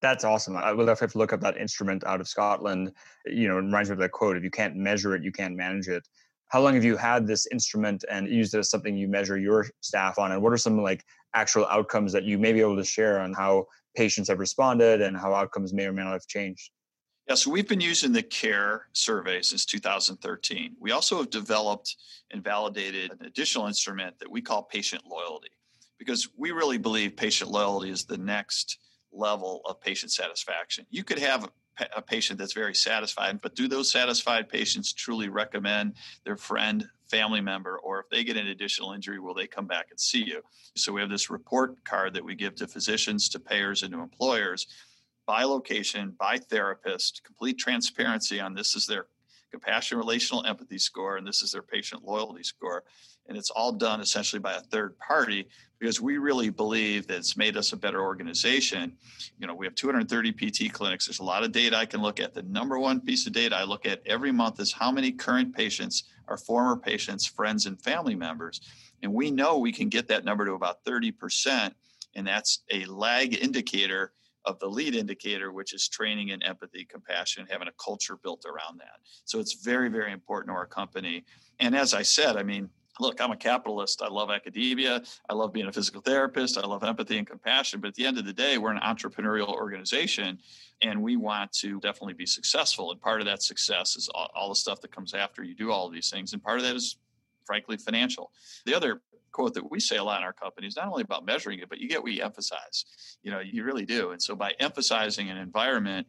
That's 0.00 0.24
awesome. 0.24 0.56
I 0.56 0.72
will 0.72 0.94
to 0.94 1.18
look 1.18 1.32
up 1.32 1.40
that 1.42 1.56
instrument 1.56 2.04
out 2.04 2.20
of 2.20 2.26
Scotland. 2.26 2.92
You 3.24 3.46
know, 3.48 3.58
it 3.58 3.62
reminds 3.62 3.88
me 3.88 3.94
of 3.94 4.00
that 4.00 4.10
quote: 4.10 4.36
"If 4.36 4.42
you 4.42 4.50
can't 4.50 4.74
measure 4.74 5.14
it, 5.14 5.22
you 5.22 5.30
can't 5.30 5.54
manage 5.54 5.86
it." 5.86 6.06
How 6.48 6.60
long 6.60 6.74
have 6.74 6.84
you 6.84 6.96
had 6.96 7.26
this 7.26 7.46
instrument 7.46 8.04
and 8.10 8.28
used 8.28 8.52
it 8.54 8.58
as 8.58 8.68
something 8.68 8.96
you 8.96 9.08
measure 9.08 9.38
your 9.38 9.66
staff 9.80 10.18
on? 10.18 10.32
And 10.32 10.42
what 10.42 10.52
are 10.52 10.58
some 10.58 10.82
like 10.82 11.04
actual 11.34 11.66
outcomes 11.66 12.12
that 12.12 12.24
you 12.24 12.36
may 12.36 12.52
be 12.52 12.60
able 12.60 12.76
to 12.76 12.84
share 12.84 13.20
on 13.20 13.32
how 13.32 13.66
patients 13.96 14.28
have 14.28 14.38
responded 14.38 15.00
and 15.00 15.16
how 15.16 15.32
outcomes 15.32 15.72
may 15.72 15.86
or 15.86 15.92
may 15.92 16.02
not 16.02 16.12
have 16.12 16.26
changed? 16.26 16.72
Yeah, 17.28 17.36
so 17.36 17.50
we've 17.50 17.68
been 17.68 17.80
using 17.80 18.12
the 18.12 18.22
CARE 18.22 18.88
survey 18.92 19.42
since 19.42 19.64
2013. 19.64 20.74
We 20.80 20.90
also 20.90 21.18
have 21.18 21.30
developed 21.30 21.96
and 22.32 22.42
validated 22.42 23.12
an 23.12 23.24
additional 23.24 23.68
instrument 23.68 24.18
that 24.18 24.30
we 24.30 24.42
call 24.42 24.64
patient 24.64 25.04
loyalty 25.08 25.50
because 25.98 26.28
we 26.36 26.50
really 26.50 26.78
believe 26.78 27.16
patient 27.16 27.48
loyalty 27.50 27.90
is 27.90 28.04
the 28.04 28.18
next 28.18 28.78
level 29.12 29.62
of 29.66 29.80
patient 29.80 30.10
satisfaction. 30.10 30.84
You 30.90 31.04
could 31.04 31.20
have 31.20 31.48
a 31.94 32.02
patient 32.02 32.40
that's 32.40 32.54
very 32.54 32.74
satisfied, 32.74 33.40
but 33.40 33.54
do 33.54 33.68
those 33.68 33.90
satisfied 33.90 34.48
patients 34.48 34.92
truly 34.92 35.28
recommend 35.28 35.94
their 36.24 36.36
friend, 36.36 36.88
family 37.08 37.40
member, 37.40 37.78
or 37.78 38.00
if 38.00 38.08
they 38.10 38.24
get 38.24 38.36
an 38.36 38.48
additional 38.48 38.94
injury, 38.94 39.20
will 39.20 39.34
they 39.34 39.46
come 39.46 39.66
back 39.66 39.86
and 39.90 40.00
see 40.00 40.24
you? 40.24 40.42
So 40.74 40.92
we 40.92 41.00
have 41.00 41.10
this 41.10 41.30
report 41.30 41.84
card 41.84 42.14
that 42.14 42.24
we 42.24 42.34
give 42.34 42.56
to 42.56 42.66
physicians, 42.66 43.28
to 43.28 43.38
payers, 43.38 43.84
and 43.84 43.92
to 43.92 44.00
employers 44.00 44.66
by 45.26 45.44
location, 45.44 46.14
by 46.18 46.38
therapist, 46.38 47.22
complete 47.24 47.58
transparency 47.58 48.40
on 48.40 48.54
this 48.54 48.74
is 48.74 48.86
their 48.86 49.06
compassion 49.52 49.98
relational 49.98 50.44
empathy 50.46 50.78
score 50.78 51.16
and 51.16 51.26
this 51.26 51.42
is 51.42 51.52
their 51.52 51.62
patient 51.62 52.02
loyalty 52.04 52.42
score. 52.42 52.82
And 53.28 53.38
it's 53.38 53.50
all 53.50 53.70
done 53.70 54.00
essentially 54.00 54.40
by 54.40 54.54
a 54.54 54.60
third 54.60 54.98
party 54.98 55.48
because 55.78 56.00
we 56.00 56.18
really 56.18 56.50
believe 56.50 57.06
that 57.06 57.18
it's 57.18 57.36
made 57.36 57.56
us 57.56 57.72
a 57.72 57.76
better 57.76 58.02
organization. 58.02 58.96
You 59.38 59.46
know, 59.46 59.54
we 59.54 59.66
have 59.66 59.74
230 59.74 60.32
PT 60.32 60.72
clinics. 60.72 61.06
There's 61.06 61.20
a 61.20 61.24
lot 61.24 61.44
of 61.44 61.52
data 61.52 61.76
I 61.76 61.86
can 61.86 62.02
look 62.02 62.18
at. 62.18 62.34
The 62.34 62.42
number 62.42 62.78
one 62.78 63.00
piece 63.00 63.26
of 63.26 63.32
data 63.32 63.56
I 63.56 63.64
look 63.64 63.86
at 63.86 64.02
every 64.06 64.32
month 64.32 64.58
is 64.58 64.72
how 64.72 64.90
many 64.90 65.12
current 65.12 65.54
patients 65.54 66.04
are 66.28 66.36
former 66.36 66.76
patients, 66.76 67.26
friends, 67.26 67.66
and 67.66 67.80
family 67.80 68.14
members. 68.14 68.60
And 69.02 69.12
we 69.12 69.30
know 69.30 69.58
we 69.58 69.72
can 69.72 69.88
get 69.88 70.08
that 70.08 70.24
number 70.24 70.44
to 70.46 70.52
about 70.52 70.84
30%. 70.84 71.72
And 72.14 72.26
that's 72.26 72.62
a 72.70 72.84
lag 72.86 73.34
indicator 73.34 74.12
of 74.44 74.58
the 74.58 74.66
lead 74.66 74.94
indicator, 74.94 75.52
which 75.52 75.72
is 75.72 75.88
training 75.88 76.30
and 76.32 76.42
empathy, 76.42 76.84
compassion, 76.84 77.46
having 77.48 77.68
a 77.68 77.72
culture 77.72 78.16
built 78.22 78.44
around 78.46 78.78
that. 78.78 79.00
So 79.24 79.38
it's 79.38 79.62
very, 79.64 79.88
very 79.88 80.12
important 80.12 80.52
to 80.52 80.56
our 80.56 80.66
company. 80.66 81.24
And 81.60 81.76
as 81.76 81.94
I 81.94 82.02
said, 82.02 82.36
I 82.36 82.42
mean, 82.42 82.68
look, 83.00 83.20
I'm 83.20 83.30
a 83.30 83.36
capitalist. 83.36 84.02
I 84.02 84.08
love 84.08 84.30
academia. 84.30 85.02
I 85.28 85.34
love 85.34 85.52
being 85.52 85.66
a 85.66 85.72
physical 85.72 86.02
therapist. 86.02 86.58
I 86.58 86.66
love 86.66 86.84
empathy 86.84 87.18
and 87.18 87.26
compassion. 87.26 87.80
But 87.80 87.88
at 87.88 87.94
the 87.94 88.04
end 88.04 88.18
of 88.18 88.26
the 88.26 88.32
day, 88.32 88.58
we're 88.58 88.72
an 88.72 88.80
entrepreneurial 88.80 89.48
organization 89.48 90.38
and 90.82 91.00
we 91.00 91.16
want 91.16 91.52
to 91.52 91.80
definitely 91.80 92.14
be 92.14 92.26
successful. 92.26 92.90
And 92.90 93.00
part 93.00 93.20
of 93.20 93.26
that 93.26 93.42
success 93.42 93.96
is 93.96 94.08
all, 94.14 94.30
all 94.34 94.48
the 94.48 94.56
stuff 94.56 94.80
that 94.80 94.92
comes 94.92 95.14
after 95.14 95.42
you 95.42 95.54
do 95.54 95.70
all 95.70 95.86
of 95.86 95.92
these 95.92 96.10
things. 96.10 96.32
And 96.32 96.42
part 96.42 96.58
of 96.58 96.64
that 96.64 96.76
is, 96.76 96.96
frankly, 97.46 97.76
financial. 97.76 98.30
The 98.66 98.74
other 98.74 99.02
quote 99.32 99.54
that 99.54 99.70
we 99.70 99.80
say 99.80 99.96
a 99.96 100.04
lot 100.04 100.18
in 100.18 100.24
our 100.24 100.32
company 100.32 100.66
is 100.66 100.76
not 100.76 100.88
only 100.88 101.02
about 101.02 101.24
measuring 101.24 101.58
it, 101.58 101.68
but 101.68 101.78
you 101.78 101.88
get 101.88 102.02
what 102.02 102.12
you 102.12 102.22
emphasize. 102.22 102.84
You 103.22 103.30
know, 103.30 103.40
you 103.40 103.64
really 103.64 103.86
do. 103.86 104.10
And 104.10 104.22
so 104.22 104.36
by 104.36 104.52
emphasizing 104.60 105.30
an 105.30 105.38
environment 105.38 106.06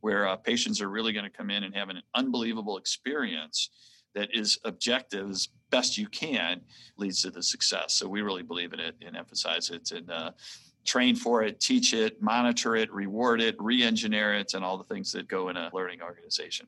where 0.00 0.28
uh, 0.28 0.36
patients 0.36 0.80
are 0.80 0.90
really 0.90 1.12
going 1.12 1.24
to 1.24 1.30
come 1.30 1.50
in 1.50 1.64
and 1.64 1.74
have 1.74 1.88
an 1.88 2.02
unbelievable 2.14 2.76
experience 2.76 3.70
that 4.14 4.28
is 4.34 4.58
objective 4.64 5.28
as 5.30 5.48
best 5.70 5.98
you 5.98 6.06
can 6.08 6.60
leads 6.96 7.22
to 7.22 7.30
the 7.30 7.42
success. 7.42 7.94
So 7.94 8.08
we 8.08 8.22
really 8.22 8.42
believe 8.42 8.72
in 8.72 8.80
it 8.80 8.94
and 9.04 9.16
emphasize 9.16 9.70
it 9.70 9.90
and 9.92 10.10
uh, 10.10 10.30
train 10.84 11.16
for 11.16 11.42
it, 11.42 11.60
teach 11.60 11.92
it, 11.92 12.22
monitor 12.22 12.76
it, 12.76 12.92
reward 12.92 13.40
it, 13.40 13.56
re-engineer 13.58 14.34
it, 14.34 14.54
and 14.54 14.64
all 14.64 14.78
the 14.78 14.84
things 14.84 15.12
that 15.12 15.28
go 15.28 15.48
in 15.48 15.56
a 15.56 15.70
learning 15.72 16.02
organization. 16.02 16.66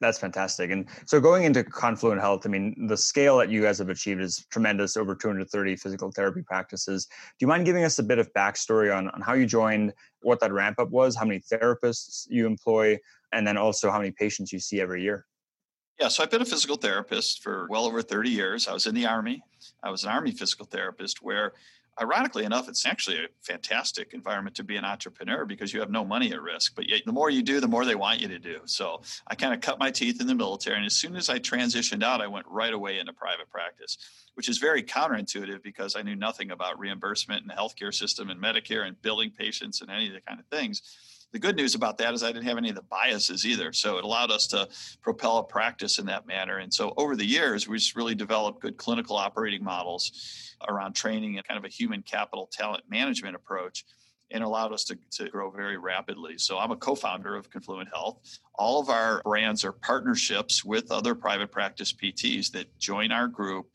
That's 0.00 0.18
fantastic. 0.18 0.70
And 0.70 0.88
so 1.06 1.20
going 1.20 1.44
into 1.44 1.62
Confluent 1.64 2.20
Health, 2.20 2.42
I 2.44 2.48
mean, 2.48 2.86
the 2.88 2.96
scale 2.96 3.38
that 3.38 3.50
you 3.50 3.62
guys 3.62 3.78
have 3.78 3.88
achieved 3.88 4.20
is 4.20 4.46
tremendous, 4.50 4.96
over 4.96 5.14
230 5.14 5.76
physical 5.76 6.10
therapy 6.10 6.42
practices. 6.42 7.06
Do 7.06 7.12
you 7.40 7.46
mind 7.46 7.64
giving 7.64 7.84
us 7.84 7.98
a 7.98 8.02
bit 8.02 8.18
of 8.18 8.32
backstory 8.32 8.96
on, 8.96 9.08
on 9.10 9.20
how 9.20 9.34
you 9.34 9.46
joined, 9.46 9.92
what 10.22 10.40
that 10.40 10.52
ramp 10.52 10.78
up 10.78 10.90
was, 10.90 11.16
how 11.16 11.24
many 11.24 11.40
therapists 11.40 12.26
you 12.28 12.46
employ, 12.46 12.98
and 13.32 13.46
then 13.46 13.56
also 13.56 13.90
how 13.90 13.98
many 13.98 14.10
patients 14.10 14.52
you 14.52 14.58
see 14.58 14.80
every 14.80 15.02
year? 15.02 15.26
Yeah, 16.00 16.08
so 16.08 16.22
I've 16.22 16.30
been 16.30 16.42
a 16.42 16.46
physical 16.46 16.76
therapist 16.76 17.42
for 17.42 17.66
well 17.70 17.84
over 17.84 18.02
30 18.02 18.30
years. 18.30 18.66
I 18.66 18.72
was 18.72 18.86
in 18.86 18.94
the 18.94 19.06
Army. 19.06 19.42
I 19.82 19.90
was 19.90 20.04
an 20.04 20.10
Army 20.10 20.32
physical 20.32 20.66
therapist 20.66 21.22
where 21.22 21.52
ironically 22.00 22.44
enough, 22.44 22.68
it's 22.68 22.86
actually 22.86 23.18
a 23.18 23.28
fantastic 23.40 24.14
environment 24.14 24.56
to 24.56 24.64
be 24.64 24.76
an 24.76 24.84
entrepreneur 24.84 25.44
because 25.44 25.72
you 25.72 25.80
have 25.80 25.90
no 25.90 26.04
money 26.04 26.32
at 26.32 26.40
risk. 26.40 26.74
But 26.74 26.88
yet, 26.88 27.02
the 27.04 27.12
more 27.12 27.30
you 27.30 27.42
do, 27.42 27.60
the 27.60 27.68
more 27.68 27.84
they 27.84 27.94
want 27.94 28.20
you 28.20 28.28
to 28.28 28.38
do. 28.38 28.60
So 28.64 29.02
I 29.26 29.34
kind 29.34 29.52
of 29.52 29.60
cut 29.60 29.78
my 29.78 29.90
teeth 29.90 30.20
in 30.20 30.26
the 30.26 30.34
military. 30.34 30.76
And 30.76 30.86
as 30.86 30.94
soon 30.94 31.16
as 31.16 31.28
I 31.28 31.38
transitioned 31.38 32.02
out, 32.02 32.20
I 32.20 32.26
went 32.26 32.46
right 32.48 32.72
away 32.72 32.98
into 32.98 33.12
private 33.12 33.50
practice, 33.50 33.98
which 34.34 34.48
is 34.48 34.58
very 34.58 34.82
counterintuitive 34.82 35.62
because 35.62 35.94
I 35.94 36.02
knew 36.02 36.16
nothing 36.16 36.50
about 36.50 36.78
reimbursement 36.78 37.42
and 37.42 37.50
the 37.50 37.54
healthcare 37.54 37.94
system 37.94 38.30
and 38.30 38.40
Medicare 38.40 38.86
and 38.86 39.00
billing 39.02 39.30
patients 39.30 39.80
and 39.80 39.90
any 39.90 40.08
of 40.08 40.14
the 40.14 40.20
kind 40.20 40.40
of 40.40 40.46
things. 40.46 40.82
The 41.32 41.38
good 41.38 41.56
news 41.56 41.74
about 41.74 41.96
that 41.98 42.12
is 42.12 42.22
I 42.22 42.30
didn't 42.30 42.44
have 42.44 42.58
any 42.58 42.68
of 42.68 42.74
the 42.74 42.82
biases 42.82 43.46
either. 43.46 43.72
So 43.72 43.96
it 43.96 44.04
allowed 44.04 44.30
us 44.30 44.46
to 44.48 44.68
propel 45.00 45.38
a 45.38 45.44
practice 45.44 45.98
in 45.98 46.04
that 46.06 46.26
manner. 46.26 46.58
And 46.58 46.72
so 46.72 46.92
over 46.98 47.16
the 47.16 47.24
years, 47.24 47.66
we 47.66 47.78
just 47.78 47.96
really 47.96 48.14
developed 48.14 48.60
good 48.60 48.76
clinical 48.76 49.16
operating 49.16 49.64
models 49.64 50.54
around 50.68 50.92
training 50.92 51.38
and 51.38 51.48
kind 51.48 51.56
of 51.58 51.64
a 51.64 51.68
human 51.68 52.02
capital 52.02 52.48
talent 52.52 52.84
management 52.88 53.34
approach. 53.34 53.84
and 54.34 54.42
allowed 54.42 54.72
us 54.72 54.84
to, 54.84 54.96
to 55.10 55.28
grow 55.28 55.50
very 55.50 55.76
rapidly. 55.76 56.38
So 56.38 56.58
I'm 56.58 56.70
a 56.70 56.76
co-founder 56.76 57.36
of 57.36 57.50
Confluent 57.50 57.90
Health. 57.90 58.38
All 58.54 58.80
of 58.80 58.88
our 58.88 59.20
brands 59.24 59.62
are 59.62 59.72
partnerships 59.72 60.64
with 60.64 60.90
other 60.90 61.14
private 61.14 61.50
practice 61.52 61.92
PTs 61.92 62.50
that 62.52 62.78
join 62.78 63.12
our 63.12 63.28
group 63.28 63.66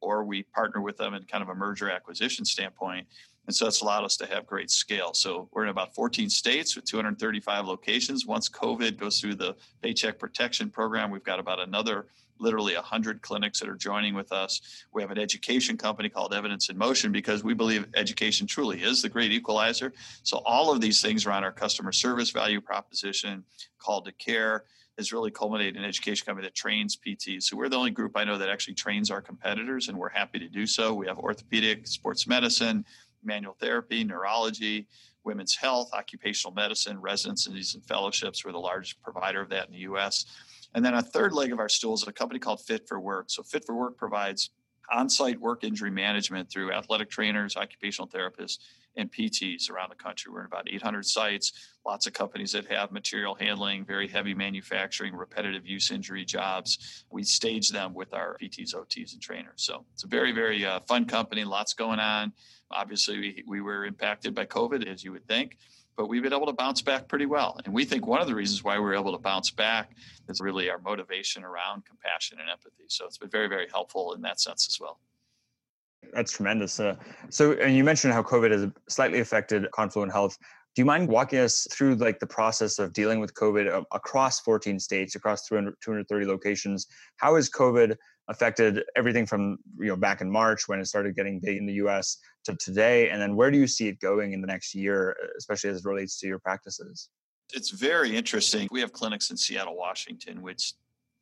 or 0.00 0.24
we 0.24 0.42
partner 0.42 0.80
with 0.80 0.96
them 0.96 1.14
in 1.14 1.22
kind 1.24 1.42
of 1.42 1.48
a 1.48 1.54
merger 1.54 1.90
acquisition 1.90 2.44
standpoint. 2.44 3.06
And 3.50 3.54
so 3.56 3.64
that's 3.64 3.80
allowed 3.80 4.04
us 4.04 4.16
to 4.18 4.26
have 4.26 4.46
great 4.46 4.70
scale. 4.70 5.12
So 5.12 5.48
we're 5.50 5.64
in 5.64 5.70
about 5.70 5.92
14 5.92 6.30
states 6.30 6.76
with 6.76 6.84
235 6.84 7.66
locations. 7.66 8.24
Once 8.24 8.48
COVID 8.48 8.96
goes 8.96 9.20
through 9.20 9.34
the 9.34 9.56
Paycheck 9.82 10.20
Protection 10.20 10.70
Program, 10.70 11.10
we've 11.10 11.24
got 11.24 11.40
about 11.40 11.58
another 11.58 12.06
literally 12.38 12.76
100 12.76 13.22
clinics 13.22 13.58
that 13.58 13.68
are 13.68 13.74
joining 13.74 14.14
with 14.14 14.30
us. 14.30 14.84
We 14.94 15.02
have 15.02 15.10
an 15.10 15.18
education 15.18 15.76
company 15.76 16.08
called 16.08 16.32
Evidence 16.32 16.68
in 16.68 16.78
Motion 16.78 17.10
because 17.10 17.42
we 17.42 17.52
believe 17.52 17.88
education 17.96 18.46
truly 18.46 18.84
is 18.84 19.02
the 19.02 19.08
great 19.08 19.32
equalizer. 19.32 19.92
So 20.22 20.36
all 20.44 20.70
of 20.70 20.80
these 20.80 21.02
things 21.02 21.26
around 21.26 21.42
our 21.42 21.50
customer 21.50 21.90
service 21.90 22.30
value 22.30 22.60
proposition, 22.60 23.42
call 23.80 24.00
to 24.02 24.12
care, 24.12 24.62
has 24.96 25.12
really 25.12 25.30
culminated 25.30 25.76
in 25.76 25.82
an 25.82 25.88
education 25.88 26.24
company 26.24 26.46
that 26.46 26.54
trains 26.54 26.96
PTs. 26.96 27.44
So 27.44 27.56
we're 27.56 27.68
the 27.68 27.76
only 27.76 27.90
group 27.90 28.16
I 28.16 28.24
know 28.24 28.38
that 28.38 28.48
actually 28.48 28.74
trains 28.74 29.10
our 29.10 29.22
competitors, 29.22 29.88
and 29.88 29.98
we're 29.98 30.10
happy 30.10 30.38
to 30.38 30.48
do 30.48 30.66
so. 30.66 30.94
We 30.94 31.06
have 31.06 31.18
orthopedic, 31.18 31.86
sports 31.86 32.26
medicine, 32.26 32.84
manual 33.24 33.56
therapy, 33.60 34.04
neurology, 34.04 34.86
women's 35.24 35.54
health, 35.56 35.90
occupational 35.92 36.54
medicine, 36.54 37.00
residencies 37.00 37.74
and 37.74 37.84
fellowships. 37.84 38.44
We're 38.44 38.52
the 38.52 38.58
largest 38.58 39.02
provider 39.02 39.40
of 39.40 39.50
that 39.50 39.66
in 39.66 39.72
the 39.72 39.80
US. 39.80 40.24
And 40.74 40.84
then 40.84 40.94
a 40.94 41.02
third 41.02 41.32
leg 41.32 41.52
of 41.52 41.58
our 41.58 41.68
stool 41.68 41.94
is 41.94 42.06
a 42.06 42.12
company 42.12 42.38
called 42.38 42.60
Fit 42.60 42.86
for 42.88 43.00
Work. 43.00 43.26
So 43.28 43.42
Fit 43.42 43.64
for 43.66 43.74
Work 43.74 43.96
provides 43.96 44.50
on-site 44.92 45.40
work 45.40 45.64
injury 45.64 45.90
management 45.90 46.50
through 46.50 46.72
athletic 46.72 47.10
trainers, 47.10 47.56
occupational 47.56 48.08
therapists, 48.08 48.58
and 48.96 49.10
PTs 49.10 49.70
around 49.70 49.90
the 49.90 50.02
country. 50.02 50.32
We're 50.32 50.40
in 50.40 50.46
about 50.46 50.68
800 50.68 51.06
sites, 51.06 51.52
lots 51.86 52.06
of 52.06 52.12
companies 52.12 52.52
that 52.52 52.66
have 52.66 52.92
material 52.92 53.34
handling, 53.34 53.84
very 53.84 54.08
heavy 54.08 54.34
manufacturing, 54.34 55.14
repetitive 55.14 55.66
use 55.66 55.90
injury 55.90 56.24
jobs. 56.24 57.04
We 57.10 57.22
stage 57.22 57.70
them 57.70 57.94
with 57.94 58.12
our 58.14 58.36
PTs, 58.40 58.74
OTs, 58.74 59.12
and 59.12 59.22
trainers. 59.22 59.54
So 59.56 59.84
it's 59.94 60.04
a 60.04 60.08
very, 60.08 60.32
very 60.32 60.64
uh, 60.64 60.80
fun 60.80 61.04
company, 61.04 61.44
lots 61.44 61.74
going 61.74 62.00
on. 62.00 62.32
Obviously, 62.70 63.18
we, 63.18 63.44
we 63.46 63.60
were 63.60 63.84
impacted 63.84 64.34
by 64.34 64.46
COVID, 64.46 64.86
as 64.86 65.02
you 65.02 65.12
would 65.12 65.26
think, 65.26 65.56
but 65.96 66.08
we've 66.08 66.22
been 66.22 66.32
able 66.32 66.46
to 66.46 66.52
bounce 66.52 66.82
back 66.82 67.08
pretty 67.08 67.26
well. 67.26 67.58
And 67.64 67.74
we 67.74 67.84
think 67.84 68.06
one 68.06 68.20
of 68.20 68.26
the 68.26 68.34
reasons 68.34 68.62
why 68.62 68.78
we're 68.78 68.94
able 68.94 69.12
to 69.12 69.18
bounce 69.18 69.50
back 69.50 69.90
is 70.28 70.40
really 70.40 70.70
our 70.70 70.78
motivation 70.78 71.42
around 71.42 71.84
compassion 71.84 72.38
and 72.40 72.48
empathy. 72.48 72.84
So 72.88 73.06
it's 73.06 73.18
been 73.18 73.30
very, 73.30 73.48
very 73.48 73.68
helpful 73.68 74.14
in 74.14 74.22
that 74.22 74.40
sense 74.40 74.68
as 74.68 74.78
well. 74.80 75.00
That's 76.12 76.32
tremendous. 76.32 76.80
Uh, 76.80 76.96
so, 77.28 77.52
and 77.52 77.76
you 77.76 77.84
mentioned 77.84 78.12
how 78.12 78.22
COVID 78.22 78.50
has 78.50 78.66
slightly 78.88 79.20
affected 79.20 79.70
Confluent 79.72 80.12
Health. 80.12 80.36
Do 80.74 80.80
you 80.82 80.86
mind 80.86 81.08
walking 81.08 81.40
us 81.40 81.66
through 81.72 81.96
like 81.96 82.20
the 82.20 82.26
process 82.26 82.78
of 82.78 82.92
dealing 82.92 83.20
with 83.20 83.34
COVID 83.34 83.84
across 83.92 84.40
14 84.40 84.78
states, 84.78 85.14
across 85.14 85.46
200, 85.46 85.74
230 85.82 86.26
locations? 86.26 86.86
How 87.16 87.36
has 87.36 87.50
COVID 87.50 87.96
affected 88.28 88.84
everything 88.94 89.26
from 89.26 89.58
you 89.78 89.88
know 89.88 89.96
back 89.96 90.20
in 90.20 90.30
March 90.30 90.68
when 90.68 90.78
it 90.78 90.86
started 90.86 91.16
getting 91.16 91.40
big 91.40 91.56
in 91.56 91.66
the 91.66 91.74
U.S. 91.74 92.18
to 92.44 92.54
today, 92.56 93.10
and 93.10 93.20
then 93.20 93.34
where 93.34 93.50
do 93.50 93.58
you 93.58 93.66
see 93.66 93.88
it 93.88 93.98
going 93.98 94.32
in 94.32 94.40
the 94.40 94.46
next 94.46 94.74
year, 94.74 95.16
especially 95.36 95.70
as 95.70 95.78
it 95.78 95.84
relates 95.84 96.18
to 96.20 96.28
your 96.28 96.38
practices? 96.38 97.08
It's 97.52 97.70
very 97.70 98.16
interesting. 98.16 98.68
We 98.70 98.80
have 98.80 98.92
clinics 98.92 99.30
in 99.30 99.36
Seattle, 99.36 99.76
Washington, 99.76 100.40
which 100.40 100.74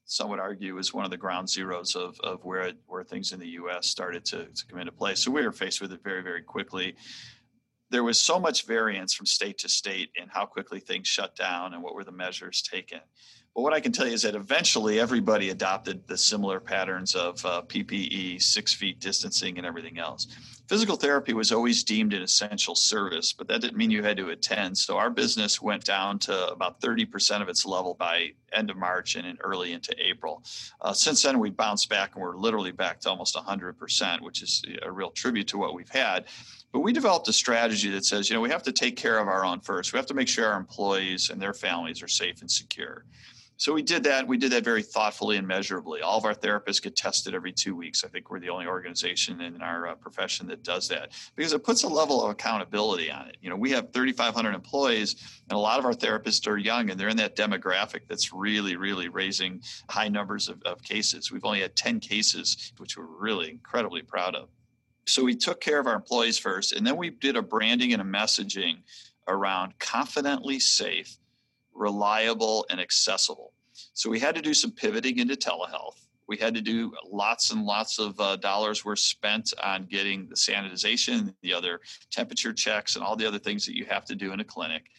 some 0.09 0.31
would 0.31 0.41
argue 0.41 0.79
is 0.79 0.95
one 0.95 1.05
of 1.05 1.11
the 1.11 1.19
ground 1.19 1.51
zeros 1.51 1.95
of, 1.95 2.19
of 2.21 2.43
where 2.43 2.73
where 2.87 3.05
things 3.05 3.33
in 3.33 3.39
the 3.39 3.49
U.S. 3.61 3.87
started 3.87 4.25
to, 4.27 4.47
to 4.47 4.67
come 4.67 4.81
into 4.81 4.91
play. 4.91 5.15
So 5.15 5.31
we 5.31 5.45
were 5.45 5.53
faced 5.53 5.83
with 5.83 5.93
it 5.93 6.03
very 6.03 6.23
very 6.23 6.43
quickly. 6.43 6.97
There 7.91 8.03
was 8.03 8.19
so 8.19 8.41
much 8.41 8.67
variance 8.67 9.13
from 9.13 9.27
state 9.27 9.59
to 9.59 9.69
state 9.69 10.11
in 10.17 10.29
how 10.29 10.47
quickly 10.47 10.81
things 10.81 11.07
shut 11.07 11.37
down 11.37 11.75
and 11.75 11.83
what 11.83 11.95
were 11.95 12.05
the 12.05 12.13
measures 12.13 12.63
taken. 12.63 13.01
But 13.59 13.63
what 13.63 13.75
I 13.75 13.81
can 13.81 13.91
tell 13.91 14.07
you 14.07 14.13
is 14.13 14.23
that 14.23 14.37
eventually 14.37 15.01
everybody 15.01 15.51
adopted 15.51 16.07
the 16.07 16.17
similar 16.17 16.61
patterns 16.61 17.17
of 17.17 17.45
uh, 17.45 17.63
PPE, 17.63 18.41
six 18.41 18.73
feet 18.73 19.01
distancing, 19.01 19.59
and 19.59 19.67
everything 19.67 19.99
else. 19.99 20.29
Physical 20.69 20.95
therapy 20.95 21.33
was 21.33 21.51
always 21.51 21.83
deemed 21.83 22.13
an 22.13 22.23
essential 22.23 22.77
service, 22.77 23.33
but 23.33 23.49
that 23.49 23.61
didn't 23.61 23.77
mean 23.77 23.91
you 23.91 24.05
had 24.05 24.17
to 24.19 24.29
attend. 24.29 24.79
So 24.79 24.97
our 24.97 25.11
business 25.11 25.61
went 25.61 25.85
down 25.85 26.21
to 26.21 26.53
about 26.53 26.81
30% 26.81 27.43
of 27.43 27.49
its 27.49 27.67
level 27.67 27.95
by 27.95 28.29
end 28.53 28.71
of 28.71 28.77
March 28.77 29.17
and 29.17 29.27
in 29.27 29.37
early 29.41 29.73
into 29.73 29.93
April. 29.99 30.45
Uh, 30.81 30.93
since 30.93 31.23
then, 31.23 31.41
we 31.41 31.51
bounced 31.51 31.89
back 31.89 32.15
and 32.15 32.23
we're 32.23 32.37
literally 32.37 32.71
back 32.71 33.01
to 33.01 33.11
almost 33.11 33.35
100%, 33.35 34.21
which 34.21 34.41
is 34.41 34.63
a 34.83 34.93
real 34.93 35.11
tribute 35.11 35.49
to 35.49 35.59
what 35.59 35.75
we've 35.75 35.91
had. 35.91 36.27
But 36.71 36.81
we 36.81 36.93
developed 36.93 37.27
a 37.27 37.33
strategy 37.33 37.91
that 37.91 38.05
says, 38.05 38.31
you 38.31 38.37
know, 38.37 38.41
we 38.41 38.51
have 38.51 38.63
to 38.63 38.73
take 38.73 38.95
care 38.95 39.19
of 39.19 39.27
our 39.27 39.45
own 39.45 39.59
first. 39.59 39.93
We 39.93 39.97
have 39.97 40.07
to 40.07 40.15
make 40.15 40.29
sure 40.29 40.47
our 40.47 40.57
employees 40.57 41.31
and 41.31 41.43
their 41.43 41.55
families 41.55 42.05
are 42.05 42.09
safe 42.09 42.41
and 42.41 42.49
secure. 42.49 43.05
So 43.59 43.73
we 43.73 43.83
did 43.83 44.05
that. 44.05 44.25
We 44.25 44.37
did 44.37 44.53
that 44.53 44.63
very 44.63 44.85
thoughtfully 44.85 45.37
and 45.37 45.47
measurably. 45.47 46.01
All 46.01 46.17
of 46.17 46.25
our 46.25 46.35
therapists 46.35 46.81
get 46.81 46.95
tested 46.95 47.35
every 47.35 47.51
two 47.51 47.75
weeks. 47.75 48.05
I 48.05 48.09
think 48.09 48.31
we're 48.31 48.39
the 48.39 48.51
only 48.51 48.69
organization 48.69 49.41
in 49.41 49.61
our 49.61 49.89
uh, 49.89 49.95
profession 49.97 50.47
that 50.47 50.63
does 50.63 50.87
that 50.89 51.11
because 51.35 51.53
it 51.53 51.65
puts 51.65 51.83
a 51.83 51.89
level 51.89 52.23
of 52.23 52.31
accountability 52.31 53.11
on 53.11 53.27
it. 53.27 53.37
You 53.43 53.51
know, 53.51 53.57
we 53.57 53.73
have 53.73 53.93
3,500 53.93 54.55
employees, 54.55 55.17
and 55.51 55.57
a 55.57 55.61
lot 55.61 55.81
of 55.81 55.85
our 55.85 55.93
therapists 55.93 56.47
are 56.47 56.57
young, 56.57 56.89
and 56.89 57.01
they're 57.01 57.09
in 57.09 57.17
that 57.17 57.35
demographic 57.35 58.03
that's 58.07 58.33
really, 58.33 58.77
really 58.77 59.09
raising 59.09 59.61
high 59.91 60.09
numbers 60.09 60.49
of, 60.49 60.63
of 60.63 60.81
cases. 60.85 61.33
We've 61.33 61.45
only 61.45 61.61
had 61.61 61.75
10 61.75 61.99
cases, 61.99 62.73
which 62.79 62.97
we're 62.97 63.07
really 63.07 63.51
incredibly 63.51 64.03
proud 64.03 64.37
of. 64.37 64.51
So 65.09 65.25
we 65.25 65.35
took 65.35 65.61
care 65.61 65.81
of 65.81 65.89
our 65.89 65.97
employees 65.97 66.39
first, 66.39 66.73
and 66.73 66.87
then 66.87 66.97
we 66.97 67.11
did 67.11 67.35
a 67.35 67.43
branding 67.43 67.93
and 67.93 68.03
a 68.03 68.05
messaging 68.05 68.83
around 69.27 69.77
confidently 69.81 70.61
safe 70.61 71.19
reliable, 71.79 72.67
and 72.71 72.81
accessible. 72.81 73.53
So 73.95 74.11
we 74.11 74.19
had 74.19 74.35
to 74.35 74.43
do 74.43 74.55
some 74.55 74.73
pivoting 74.73 75.19
into 75.19 75.35
telehealth. 75.35 76.07
We 76.27 76.37
had 76.37 76.55
to 76.55 76.61
do 76.61 76.93
lots 77.11 77.53
and 77.53 77.65
lots 77.65 77.99
of 77.99 78.21
uh, 78.21 78.37
dollars 78.37 78.85
were 78.85 78.97
spent 78.97 79.55
on 79.63 79.85
getting 79.85 80.29
the 80.29 80.35
sanitization, 80.35 81.35
the 81.43 81.55
other 81.55 81.81
temperature 82.11 82.53
checks, 82.53 82.97
and 82.97 83.05
all 83.05 83.17
the 83.17 83.27
other 83.27 83.39
things 83.39 83.65
that 83.65 83.77
you 83.77 83.87
have 83.87 84.05
to 84.07 84.15
do 84.15 84.33
in 84.33 84.41
a 84.41 84.45
clinic. 84.45 84.91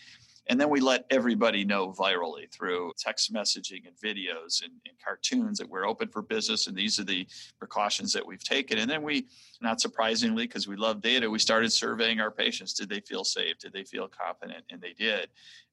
And 0.49 0.59
then 0.59 0.69
we 0.69 0.79
let 0.79 1.05
everybody 1.11 1.63
know 1.63 1.91
virally 1.91 2.51
through 2.51 2.93
text 2.97 3.31
messaging 3.31 3.83
and 3.85 3.95
videos 4.03 4.63
and, 4.63 4.71
and, 4.87 4.97
cartoons 5.05 5.59
that 5.59 5.69
we're 5.69 5.87
open 5.87 6.07
for 6.07 6.23
business. 6.23 6.65
And 6.65 6.75
these 6.75 6.99
are 6.99 7.03
the 7.03 7.27
precautions 7.59 8.11
that 8.13 8.25
we've 8.25 8.43
taken. 8.43 8.79
And 8.79 8.89
then 8.89 9.03
we, 9.03 9.27
not 9.61 9.79
surprisingly, 9.79 10.47
because 10.47 10.67
we 10.67 10.75
love 10.75 11.01
data, 11.01 11.29
we 11.29 11.37
started 11.37 11.71
surveying 11.71 12.19
our 12.19 12.31
patients. 12.31 12.73
Did 12.73 12.89
they 12.89 12.99
feel 12.99 13.23
safe? 13.23 13.59
Did 13.59 13.73
they 13.73 13.83
feel 13.83 14.07
confident? 14.07 14.65
And 14.71 14.81
they 14.81 14.93
did 14.93 15.29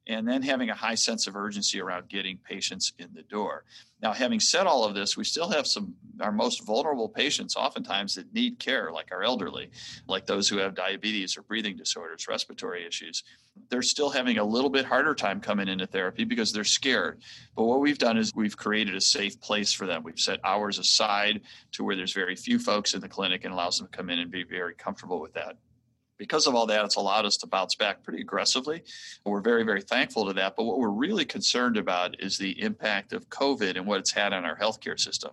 and 0.07 0.27
then 0.27 0.43
having 0.43 0.71
a 0.71 0.75
high 0.75 0.95
sense 0.95 1.27
of 1.27 1.35
urgency 1.35 1.81
around 1.81 2.09
getting 2.09 2.39
patients 2.39 2.93
in 2.99 3.09
the 3.13 3.23
door. 3.23 3.65
Now, 4.03 4.13
having 4.13 4.41
said 4.41 4.67
all 4.67 4.85
of 4.85 4.95
this, 4.95 5.17
we 5.17 5.25
still 5.25 5.49
have 5.49 5.67
some 5.67 5.95
our 6.21 6.33
most 6.33 6.65
vulnerable 6.65 7.09
patients 7.09 7.57
oftentimes 7.57 8.15
that 8.15 8.33
need 8.33 8.59
care, 8.59 8.91
like 8.93 9.09
our 9.13 9.23
elderly, 9.23 9.71
like 10.07 10.27
those 10.27 10.49
who 10.49 10.59
have 10.59 10.75
diabetes 10.75 11.37
or 11.37 11.43
breathing 11.43 11.77
disorders, 11.77 12.29
respiratory 12.29 12.87
issues. 12.87 13.23
They're 13.69 13.83
still 13.83 14.11
having 14.11 14.39
a 14.39 14.45
little 14.45 14.71
bit 14.71 14.85
harder 14.85 15.15
time 15.15 15.41
coming 15.41 15.69
into 15.69 15.87
therapy 15.87 16.25
because 16.25 16.53
they're 16.53 16.65
scared. 16.65 17.21
But 17.55 17.65
what 17.65 17.81
we've 17.81 17.99
done 17.99 18.17
is 18.17 18.35
we've 18.35 18.57
created 18.57 18.95
a 18.95 19.01
safe 19.01 19.41
place 19.41 19.73
for 19.73 19.87
them. 19.87 20.03
We've 20.03 20.19
set 20.19 20.41
hours 20.45 20.79
aside 20.79 21.41
to 21.73 21.85
where 21.85 21.97
there's 21.97 22.13
very 22.13 22.37
few 22.37 22.59
folks 22.59 22.95
in 22.95 23.01
the 23.01 23.09
clinic 23.09 23.45
and 23.45 23.53
allows 23.53 23.79
them 23.79 23.89
to 23.89 23.97
come 23.97 24.11
in 24.11 24.19
and 24.19 24.31
be 24.31 24.45
very 24.45 24.75
comfortable 24.75 25.21
with 25.21 25.35
that 25.35 25.57
because 26.19 26.47
of 26.47 26.55
all 26.55 26.67
that, 26.67 26.85
it's 26.85 26.97
allowed 26.97 27.27
us 27.27 27.37
to 27.39 27.47
bounce 27.47 27.75
back 27.75 28.03
pretty 28.03 28.21
aggressively. 28.21 28.77
And 28.77 29.33
we're 29.33 29.41
very, 29.41 29.65
very 29.65 29.83
thankful 29.83 30.27
to 30.27 30.33
that. 30.35 30.57
But 30.57 30.65
what 30.65 30.79
we're 30.79 30.89
really 30.89 31.25
concerned 31.25 31.77
about 31.77 32.21
is 32.21 32.39
the 32.39 32.61
impact 32.63 33.13
of 33.13 33.29
COVID 33.29 33.77
and 33.77 33.87
what 33.87 34.01
it's 34.01 34.13
had 34.13 34.33
on 34.33 34.45
our 34.45 34.57
healthcare 34.57 34.99
system. 34.99 35.33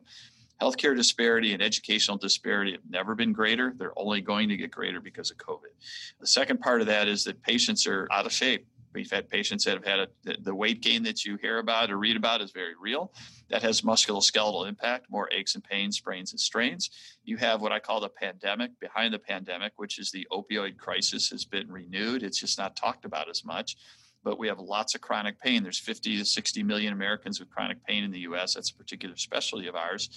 Healthcare 0.61 0.95
disparity 0.95 1.53
and 1.53 1.61
educational 1.61 2.17
disparity 2.17 2.71
have 2.71 2.81
never 2.89 3.15
been 3.15 3.33
greater. 3.33 3.73
They're 3.75 3.97
only 3.97 4.21
going 4.21 4.49
to 4.49 4.57
get 4.57 4.71
greater 4.71 5.01
because 5.01 5.31
of 5.31 5.37
COVID. 5.37 5.71
The 6.19 6.27
second 6.27 6.61
part 6.61 6.79
of 6.81 6.87
that 6.87 7.07
is 7.07 7.23
that 7.25 7.41
patients 7.41 7.87
are 7.87 8.07
out 8.11 8.25
of 8.25 8.31
shape. 8.31 8.65
We've 8.93 9.11
had 9.11 9.29
patients 9.29 9.65
that 9.65 9.73
have 9.73 9.85
had 9.85 9.99
a, 9.99 10.07
the 10.41 10.53
weight 10.53 10.81
gain 10.81 11.03
that 11.03 11.25
you 11.25 11.37
hear 11.37 11.59
about 11.59 11.91
or 11.91 11.97
read 11.97 12.15
about 12.15 12.41
is 12.41 12.51
very 12.51 12.73
real. 12.79 13.11
That 13.49 13.63
has 13.63 13.81
musculoskeletal 13.81 14.67
impact, 14.67 15.09
more 15.09 15.29
aches 15.31 15.55
and 15.55 15.63
pains, 15.63 15.97
sprains 15.97 16.31
and 16.31 16.39
strains. 16.39 16.89
You 17.23 17.37
have 17.37 17.61
what 17.61 17.71
I 17.71 17.79
call 17.79 17.99
the 17.99 18.09
pandemic 18.09 18.79
behind 18.79 19.13
the 19.13 19.19
pandemic, 19.19 19.73
which 19.77 19.99
is 19.99 20.11
the 20.11 20.27
opioid 20.31 20.77
crisis 20.77 21.29
has 21.29 21.45
been 21.45 21.71
renewed. 21.71 22.23
It's 22.23 22.39
just 22.39 22.57
not 22.57 22.75
talked 22.75 23.05
about 23.05 23.29
as 23.29 23.43
much. 23.43 23.75
But 24.23 24.39
we 24.39 24.47
have 24.47 24.59
lots 24.59 24.95
of 24.95 25.01
chronic 25.01 25.39
pain. 25.41 25.63
There's 25.63 25.79
50 25.79 26.17
to 26.17 26.25
60 26.25 26.63
million 26.63 26.93
Americans 26.93 27.41
with 27.41 27.49
chronic 27.49 27.83
pain 27.85 28.05
in 28.05 28.11
the 28.11 28.21
US. 28.21 28.53
That's 28.53 28.71
a 28.71 28.75
particular 28.75 29.17
specialty 29.17 29.67
of 29.67 29.75
ours. 29.75 30.09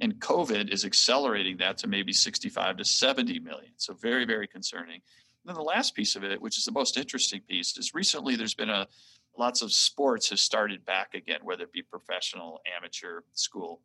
And 0.00 0.16
COVID 0.16 0.70
is 0.70 0.84
accelerating 0.84 1.56
that 1.58 1.78
to 1.78 1.86
maybe 1.86 2.12
65 2.12 2.76
to 2.76 2.84
70 2.84 3.38
million. 3.40 3.72
So, 3.78 3.94
very, 3.94 4.26
very 4.26 4.46
concerning 4.46 5.00
then 5.44 5.54
the 5.54 5.62
last 5.62 5.94
piece 5.94 6.16
of 6.16 6.24
it, 6.24 6.40
which 6.40 6.58
is 6.58 6.64
the 6.64 6.72
most 6.72 6.96
interesting 6.96 7.40
piece, 7.48 7.76
is 7.76 7.94
recently 7.94 8.36
there's 8.36 8.54
been 8.54 8.70
a 8.70 8.86
lots 9.36 9.62
of 9.62 9.72
sports 9.72 10.30
have 10.30 10.38
started 10.38 10.84
back 10.84 11.14
again, 11.14 11.40
whether 11.42 11.64
it 11.64 11.72
be 11.72 11.82
professional, 11.82 12.60
amateur, 12.76 13.20
school. 13.32 13.80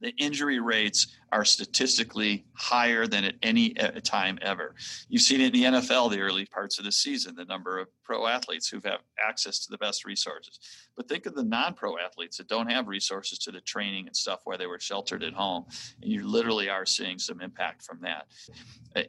The 0.00 0.10
injury 0.18 0.60
rates 0.60 1.16
are 1.32 1.44
statistically 1.44 2.44
higher 2.54 3.06
than 3.06 3.24
at 3.24 3.34
any 3.42 3.74
time 4.04 4.38
ever. 4.42 4.74
You've 5.08 5.22
seen 5.22 5.40
it 5.40 5.54
in 5.54 5.72
the 5.72 5.78
NFL, 5.78 6.10
the 6.10 6.20
early 6.20 6.46
parts 6.46 6.78
of 6.78 6.84
the 6.84 6.92
season, 6.92 7.34
the 7.34 7.44
number 7.44 7.78
of 7.78 7.88
pro 8.04 8.26
athletes 8.26 8.68
who 8.68 8.80
have 8.84 9.00
access 9.26 9.58
to 9.60 9.70
the 9.70 9.78
best 9.78 10.04
resources. 10.04 10.58
But 10.96 11.08
think 11.08 11.26
of 11.26 11.34
the 11.34 11.44
non 11.44 11.74
pro 11.74 11.98
athletes 11.98 12.36
that 12.36 12.48
don't 12.48 12.70
have 12.70 12.88
resources 12.88 13.38
to 13.40 13.50
the 13.50 13.60
training 13.60 14.06
and 14.06 14.16
stuff 14.16 14.40
where 14.44 14.58
they 14.58 14.66
were 14.66 14.78
sheltered 14.78 15.22
at 15.22 15.32
home. 15.32 15.64
And 16.02 16.10
you 16.10 16.26
literally 16.26 16.68
are 16.68 16.86
seeing 16.86 17.18
some 17.18 17.40
impact 17.40 17.82
from 17.82 18.00
that. 18.02 18.26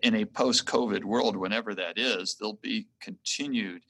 In 0.04 0.15
a 0.15 0.26
post 0.26 0.65
COVID 0.65 1.04
world, 1.04 1.36
whenever 1.36 1.76
that 1.76 1.97
is, 1.97 2.36
there'll 2.36 2.60
be 2.62 2.88
continued 3.02 3.82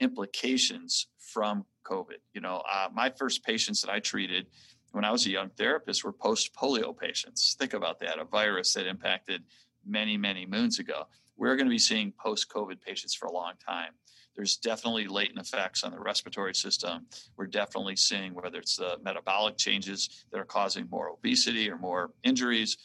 implications 0.00 1.08
from 1.18 1.64
COVID. 1.84 2.18
You 2.34 2.40
know, 2.40 2.62
uh, 2.70 2.88
my 2.92 3.10
first 3.10 3.44
patients 3.44 3.80
that 3.82 3.90
I 3.90 4.00
treated 4.00 4.46
when 4.96 5.04
I 5.04 5.12
was 5.12 5.26
a 5.26 5.30
young 5.30 5.50
therapist 5.50 6.04
were 6.04 6.12
post 6.12 6.54
polio 6.54 6.98
patients. 6.98 7.54
Think 7.58 7.74
about 7.74 8.00
that 8.00 8.18
a 8.18 8.24
virus 8.24 8.72
that 8.72 8.86
impacted 8.86 9.42
many, 9.86 10.16
many 10.16 10.46
moons 10.46 10.78
ago. 10.78 11.06
We're 11.36 11.54
going 11.54 11.66
to 11.66 11.70
be 11.70 11.78
seeing 11.78 12.14
post 12.18 12.48
COVID 12.48 12.80
patients 12.80 13.14
for 13.14 13.26
a 13.26 13.30
long 13.32 13.52
time. 13.62 13.90
There's 14.34 14.56
definitely 14.56 15.06
latent 15.06 15.38
effects 15.38 15.84
on 15.84 15.90
the 15.90 16.00
respiratory 16.00 16.54
system. 16.54 17.04
We're 17.36 17.46
definitely 17.46 17.96
seeing 17.96 18.32
whether 18.32 18.58
it's 18.58 18.76
the 18.76 18.96
metabolic 19.02 19.58
changes 19.58 20.24
that 20.32 20.38
are 20.38 20.46
causing 20.46 20.88
more 20.90 21.10
obesity 21.10 21.70
or 21.70 21.76
more 21.76 22.12
injuries. 22.24 22.78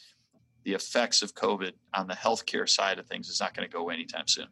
The 0.64 0.74
effects 0.74 1.22
of 1.22 1.34
COVID 1.34 1.72
on 1.94 2.08
the 2.08 2.14
healthcare 2.14 2.68
side 2.68 2.98
of 2.98 3.06
things 3.06 3.30
is 3.30 3.40
not 3.40 3.54
going 3.54 3.66
to 3.66 3.72
go 3.72 3.80
away 3.80 3.94
anytime 3.94 4.28
soon. 4.28 4.48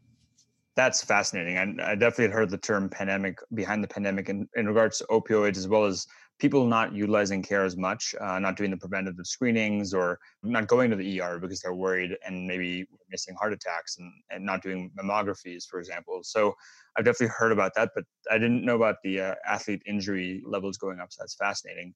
That's 0.77 1.05
fascinating. 1.05 1.59
I, 1.59 1.92
I 1.92 1.94
definitely 1.94 2.33
heard 2.33 2.49
the 2.49 2.57
term 2.57 2.88
pandemic 2.88 3.38
behind 3.53 3.85
the 3.85 3.88
pandemic 3.88 4.31
in, 4.31 4.49
in 4.57 4.66
regards 4.66 4.96
to 4.99 5.05
opioids 5.11 5.59
as 5.59 5.68
well 5.68 5.85
as 5.85 6.07
people 6.40 6.66
not 6.66 6.92
utilizing 6.94 7.42
care 7.42 7.64
as 7.64 7.76
much, 7.76 8.14
uh, 8.20 8.38
not 8.38 8.57
doing 8.57 8.70
the 8.70 8.76
preventative 8.76 9.26
screenings 9.26 9.92
or 9.92 10.18
not 10.42 10.66
going 10.66 10.90
to 10.90 10.96
the 10.96 11.20
ER 11.20 11.38
because 11.38 11.61
they're 11.61 11.74
worried 11.74 12.16
and 12.26 12.46
maybe 12.46 12.87
missing 13.11 13.35
heart 13.35 13.53
attacks 13.53 13.98
and, 13.98 14.11
and 14.31 14.44
not 14.44 14.62
doing 14.62 14.90
mammographies, 14.98 15.66
for 15.66 15.79
example. 15.79 16.20
So 16.22 16.55
I've 16.96 17.05
definitely 17.05 17.35
heard 17.37 17.53
about 17.53 17.74
that, 17.76 17.90
but 17.94 18.05
I 18.31 18.38
didn't 18.38 18.64
know 18.64 18.76
about 18.76 18.96
the 19.05 19.20
uh, 19.20 19.35
athlete 19.46 19.83
injury 19.87 20.42
levels 20.44 20.79
going 20.79 20.98
up. 20.98 21.12
So 21.12 21.22
that's 21.22 21.35
fascinating. 21.35 21.94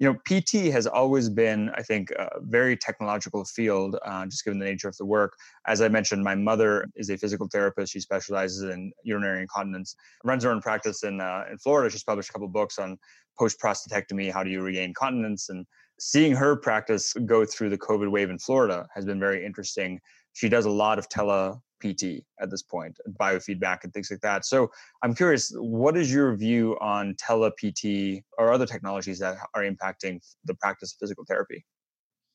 You 0.00 0.12
know, 0.12 0.18
PT 0.26 0.72
has 0.72 0.86
always 0.86 1.28
been, 1.28 1.70
I 1.76 1.82
think, 1.82 2.10
a 2.10 2.28
very 2.40 2.76
technological 2.76 3.44
field, 3.44 3.96
uh, 4.04 4.26
just 4.26 4.44
given 4.44 4.58
the 4.58 4.64
nature 4.64 4.88
of 4.88 4.96
the 4.96 5.04
work. 5.04 5.36
As 5.66 5.80
I 5.80 5.88
mentioned, 5.88 6.24
my 6.24 6.34
mother 6.34 6.86
is 6.96 7.10
a 7.10 7.16
physical 7.16 7.48
therapist. 7.48 7.92
She 7.92 8.00
specializes 8.00 8.62
in 8.62 8.92
urinary 9.04 9.42
incontinence, 9.42 9.94
runs 10.24 10.42
her 10.42 10.50
own 10.50 10.60
practice 10.60 11.04
in 11.04 11.20
uh, 11.20 11.44
in 11.50 11.58
Florida. 11.58 11.90
She's 11.90 12.02
published 12.02 12.30
a 12.30 12.32
couple 12.32 12.48
books 12.48 12.78
on 12.78 12.98
post 13.38 13.60
prostatectomy, 13.60 14.32
how 14.32 14.42
do 14.42 14.50
you 14.50 14.62
regain 14.62 14.94
continence? 14.94 15.48
And 15.48 15.66
seeing 15.98 16.34
her 16.34 16.56
practice 16.56 17.12
go 17.26 17.44
through 17.44 17.70
the 17.70 17.78
COVID 17.78 18.10
wave 18.10 18.30
in 18.30 18.38
Florida 18.38 18.86
has 18.94 19.04
been 19.04 19.20
very 19.20 19.44
interesting. 19.44 20.00
She 20.32 20.48
does 20.48 20.64
a 20.64 20.70
lot 20.70 20.98
of 20.98 21.08
tele 21.08 21.60
PT 21.84 22.24
at 22.40 22.50
this 22.50 22.62
point, 22.62 22.98
biofeedback 23.20 23.84
and 23.84 23.92
things 23.92 24.10
like 24.10 24.20
that. 24.20 24.44
So 24.44 24.70
I'm 25.02 25.14
curious, 25.14 25.52
what 25.56 25.96
is 25.96 26.12
your 26.12 26.34
view 26.34 26.76
on 26.80 27.14
tele 27.18 27.50
PT 27.50 28.24
or 28.38 28.52
other 28.52 28.66
technologies 28.66 29.18
that 29.18 29.36
are 29.54 29.62
impacting 29.62 30.20
the 30.44 30.54
practice 30.54 30.92
of 30.92 30.98
physical 30.98 31.24
therapy? 31.26 31.64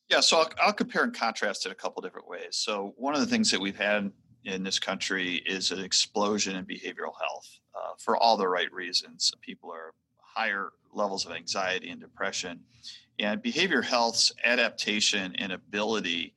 Yeah, 0.10 0.22
so 0.22 0.40
I'll, 0.40 0.50
I'll 0.62 0.74
compare 0.74 1.04
and 1.04 1.14
contrast 1.14 1.66
it 1.66 1.72
a 1.72 1.76
couple 1.76 2.02
different 2.02 2.28
ways. 2.28 2.50
So 2.52 2.94
one 2.98 3.14
of 3.14 3.20
the 3.20 3.28
things 3.28 3.52
that 3.52 3.62
we've 3.62 3.78
had 3.78 4.12
in 4.46 4.64
this 4.64 4.80
country 4.80 5.36
is 5.46 5.72
an 5.72 5.80
explosion 5.80 6.56
in 6.56 6.66
behavioral 6.66 7.14
health 7.20 7.60
uh, 7.76 7.92
for 8.00 8.18
all 8.18 8.38
the 8.38 8.48
right 8.48 8.72
reasons. 8.72 9.32
People 9.42 9.72
are 9.72 9.94
higher 10.18 10.70
levels 10.94 11.26
of 11.26 11.32
anxiety 11.32 11.90
and 11.90 12.02
depression. 12.02 12.62
And 13.20 13.42
behavior 13.42 13.82
health's 13.82 14.32
adaptation 14.44 15.36
and 15.38 15.52
ability 15.52 16.34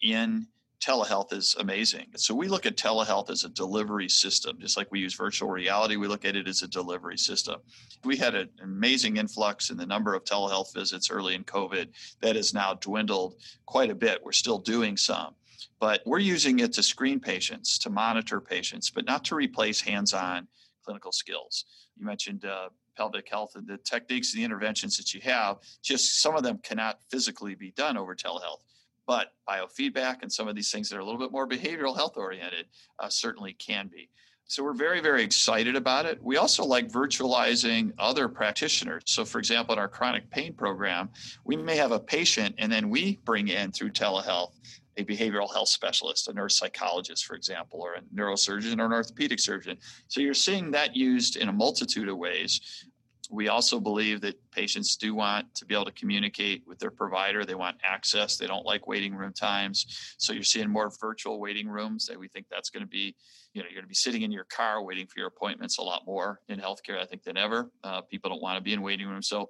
in 0.00 0.46
telehealth 0.82 1.32
is 1.32 1.54
amazing. 1.60 2.08
So 2.16 2.34
we 2.34 2.48
look 2.48 2.66
at 2.66 2.76
telehealth 2.76 3.30
as 3.30 3.44
a 3.44 3.48
delivery 3.48 4.08
system, 4.08 4.58
just 4.60 4.76
like 4.76 4.90
we 4.90 4.98
use 4.98 5.14
virtual 5.14 5.48
reality, 5.48 5.96
we 5.96 6.08
look 6.08 6.24
at 6.24 6.34
it 6.34 6.48
as 6.48 6.62
a 6.62 6.68
delivery 6.68 7.16
system. 7.16 7.60
We 8.04 8.16
had 8.16 8.34
an 8.34 8.48
amazing 8.62 9.16
influx 9.16 9.70
in 9.70 9.76
the 9.76 9.86
number 9.86 10.14
of 10.14 10.24
telehealth 10.24 10.74
visits 10.74 11.10
early 11.10 11.34
in 11.34 11.44
COVID 11.44 11.88
that 12.20 12.34
has 12.34 12.52
now 12.52 12.74
dwindled 12.74 13.36
quite 13.64 13.90
a 13.90 13.94
bit. 13.94 14.24
We're 14.24 14.32
still 14.32 14.58
doing 14.58 14.96
some. 14.96 15.34
But 15.78 16.02
we're 16.04 16.18
using 16.18 16.58
it 16.58 16.72
to 16.74 16.82
screen 16.82 17.20
patients, 17.20 17.78
to 17.78 17.90
monitor 17.90 18.40
patients, 18.40 18.90
but 18.90 19.04
not 19.04 19.24
to 19.26 19.36
replace 19.36 19.80
hands 19.80 20.12
on 20.12 20.48
clinical 20.84 21.12
skills. 21.12 21.64
You 21.96 22.04
mentioned 22.04 22.44
uh, 22.44 22.70
pelvic 22.96 23.28
health 23.28 23.52
and 23.54 23.66
the 23.66 23.78
techniques 23.78 24.32
and 24.32 24.40
the 24.40 24.44
interventions 24.44 24.96
that 24.96 25.14
you 25.14 25.20
have, 25.22 25.58
just 25.82 26.20
some 26.20 26.36
of 26.36 26.42
them 26.42 26.58
cannot 26.62 26.98
physically 27.10 27.54
be 27.54 27.70
done 27.72 27.96
over 27.96 28.14
telehealth. 28.14 28.62
But 29.06 29.32
biofeedback 29.48 30.22
and 30.22 30.32
some 30.32 30.48
of 30.48 30.54
these 30.54 30.70
things 30.70 30.88
that 30.88 30.96
are 30.96 31.00
a 31.00 31.04
little 31.04 31.20
bit 31.20 31.32
more 31.32 31.48
behavioral 31.48 31.96
health 31.96 32.16
oriented 32.16 32.66
uh, 33.00 33.08
certainly 33.08 33.54
can 33.54 33.88
be. 33.88 34.08
So 34.46 34.62
we're 34.62 34.74
very, 34.74 35.00
very 35.00 35.22
excited 35.22 35.76
about 35.76 36.04
it. 36.04 36.22
We 36.22 36.36
also 36.36 36.64
like 36.64 36.88
virtualizing 36.88 37.92
other 37.98 38.28
practitioners. 38.28 39.02
So, 39.06 39.24
for 39.24 39.38
example, 39.38 39.72
in 39.72 39.78
our 39.78 39.88
chronic 39.88 40.28
pain 40.30 40.52
program, 40.52 41.08
we 41.44 41.56
may 41.56 41.76
have 41.76 41.92
a 41.92 41.98
patient 41.98 42.56
and 42.58 42.70
then 42.70 42.90
we 42.90 43.18
bring 43.24 43.48
in 43.48 43.72
through 43.72 43.92
telehealth 43.92 44.52
a 44.98 45.04
behavioral 45.04 45.50
health 45.50 45.68
specialist, 45.68 46.28
a 46.28 46.32
neuropsychologist, 46.32 47.24
for 47.24 47.34
example, 47.34 47.80
or 47.80 47.94
a 47.94 48.02
neurosurgeon 48.14 48.78
or 48.78 48.86
an 48.86 48.92
orthopedic 48.92 49.40
surgeon. 49.40 49.78
So 50.08 50.20
you're 50.20 50.34
seeing 50.34 50.70
that 50.72 50.94
used 50.94 51.36
in 51.36 51.48
a 51.48 51.52
multitude 51.52 52.08
of 52.08 52.18
ways. 52.18 52.84
We 53.32 53.48
also 53.48 53.80
believe 53.80 54.20
that 54.20 54.38
patients 54.52 54.96
do 54.96 55.14
want 55.14 55.54
to 55.54 55.64
be 55.64 55.74
able 55.74 55.86
to 55.86 55.92
communicate 55.92 56.62
with 56.66 56.78
their 56.78 56.90
provider. 56.90 57.44
They 57.44 57.54
want 57.54 57.78
access. 57.82 58.36
They 58.36 58.46
don't 58.46 58.66
like 58.66 58.86
waiting 58.86 59.14
room 59.14 59.32
times. 59.32 60.14
So 60.18 60.34
you're 60.34 60.42
seeing 60.42 60.68
more 60.68 60.92
virtual 61.00 61.40
waiting 61.40 61.66
rooms 61.66 62.06
that 62.06 62.18
we 62.18 62.28
think 62.28 62.46
that's 62.50 62.68
going 62.68 62.82
to 62.82 62.88
be, 62.88 63.16
you 63.54 63.62
know, 63.62 63.68
you're 63.68 63.76
going 63.76 63.84
to 63.84 63.88
be 63.88 63.94
sitting 63.94 64.20
in 64.20 64.30
your 64.30 64.44
car 64.44 64.84
waiting 64.84 65.06
for 65.06 65.18
your 65.18 65.28
appointments 65.28 65.78
a 65.78 65.82
lot 65.82 66.02
more 66.06 66.40
in 66.48 66.60
healthcare, 66.60 67.00
I 67.00 67.06
think, 67.06 67.22
than 67.22 67.38
ever. 67.38 67.70
Uh, 67.82 68.02
people 68.02 68.28
don't 68.28 68.42
want 68.42 68.58
to 68.58 68.62
be 68.62 68.74
in 68.74 68.82
waiting 68.82 69.08
rooms. 69.08 69.28
So 69.28 69.48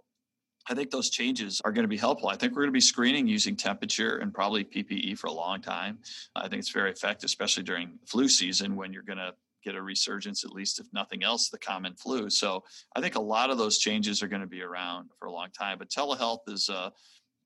I 0.69 0.75
think 0.75 0.93
those 0.93 1.11
changes 1.11 1.61
are 1.65 1.73
going 1.73 1.85
to 1.85 1.89
be 1.89 1.97
helpful. 1.97 2.29
I 2.29 2.37
think 2.37 2.53
we're 2.53 2.63
going 2.63 2.69
to 2.69 2.73
be 2.73 2.81
screening 2.81 3.27
using 3.27 3.57
temperature 3.57 4.19
and 4.19 4.33
probably 4.33 4.65
PPE 4.65 5.19
for 5.19 5.27
a 5.27 5.33
long 5.33 5.61
time. 5.61 5.99
I 6.37 6.49
think 6.49 6.61
it's 6.61 6.71
very 6.71 6.93
effective, 6.93 7.27
especially 7.27 7.65
during 7.65 7.99
flu 8.07 8.29
season 8.29 8.77
when 8.77 8.93
you're 8.93 9.03
going 9.03 9.19
to 9.19 9.33
get 9.63 9.75
a 9.75 9.83
resurgence, 9.83 10.45
at 10.45 10.53
least 10.53 10.81
if 10.81 10.87
nothing 10.93 11.23
else, 11.23 11.49
the 11.49 11.59
common 11.59 11.95
flu. 11.95 12.29
So 12.31 12.65
I 12.95 13.01
think 13.01 13.15
a 13.15 13.21
lot 13.21 13.51
of 13.51 13.59
those 13.59 13.79
changes 13.79 14.23
are 14.23 14.29
going 14.29 14.43
to 14.43 14.49
be 14.49 14.63
around 14.63 15.11
for 15.19 15.27
a 15.27 15.33
long 15.33 15.49
time. 15.51 15.79
But 15.79 15.91
telehealth 15.91 16.41
is 16.49 16.69
uh, 16.69 16.91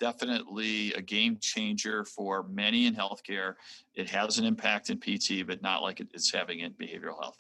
definitely 0.01 0.93
a 0.95 1.03
game 1.03 1.39
changer 1.41 2.05
for 2.05 2.45
many 2.49 2.87
in 2.87 2.95
healthcare. 2.95 3.55
It 3.95 4.09
has 4.11 4.39
an 4.39 4.45
impact 4.45 4.91
in 4.91 4.99
PT, 4.99 5.47
but 5.47 5.63
not 5.63 5.83
like 5.83 6.01
it's 6.01 6.33
having 6.33 6.61
in 6.61 6.73
behavioral 6.73 7.21
health. 7.21 7.39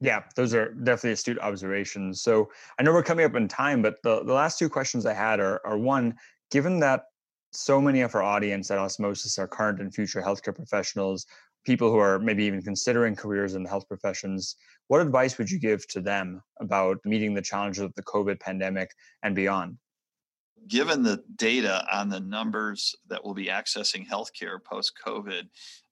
Yeah, 0.00 0.24
those 0.34 0.52
are 0.52 0.72
definitely 0.72 1.12
astute 1.12 1.38
observations. 1.38 2.20
So 2.20 2.50
I 2.78 2.82
know 2.82 2.92
we're 2.92 3.02
coming 3.02 3.24
up 3.24 3.34
in 3.34 3.48
time, 3.48 3.80
but 3.80 3.96
the, 4.02 4.22
the 4.24 4.32
last 4.32 4.58
two 4.58 4.68
questions 4.68 5.06
I 5.06 5.14
had 5.14 5.40
are, 5.40 5.60
are 5.66 5.78
one, 5.78 6.16
given 6.50 6.80
that 6.80 7.04
so 7.52 7.80
many 7.80 8.02
of 8.02 8.14
our 8.14 8.22
audience 8.22 8.70
at 8.70 8.78
Osmosis 8.78 9.38
are 9.38 9.48
current 9.48 9.80
and 9.80 9.94
future 9.94 10.20
healthcare 10.20 10.54
professionals, 10.54 11.26
people 11.66 11.90
who 11.90 11.98
are 11.98 12.18
maybe 12.18 12.44
even 12.44 12.62
considering 12.62 13.14
careers 13.14 13.54
in 13.54 13.62
the 13.62 13.68
health 13.68 13.88
professions, 13.88 14.56
what 14.86 15.00
advice 15.00 15.36
would 15.36 15.50
you 15.50 15.58
give 15.58 15.86
to 15.88 16.00
them 16.00 16.40
about 16.60 16.98
meeting 17.04 17.34
the 17.34 17.42
challenges 17.42 17.82
of 17.82 17.92
the 17.94 18.02
COVID 18.02 18.40
pandemic 18.40 18.90
and 19.22 19.34
beyond? 19.34 19.76
given 20.68 21.02
the 21.02 21.22
data 21.36 21.84
on 21.92 22.08
the 22.08 22.20
numbers 22.20 22.94
that 23.08 23.24
will 23.24 23.34
be 23.34 23.46
accessing 23.46 24.06
healthcare 24.06 24.62
post 24.62 24.92
COVID, 25.04 25.42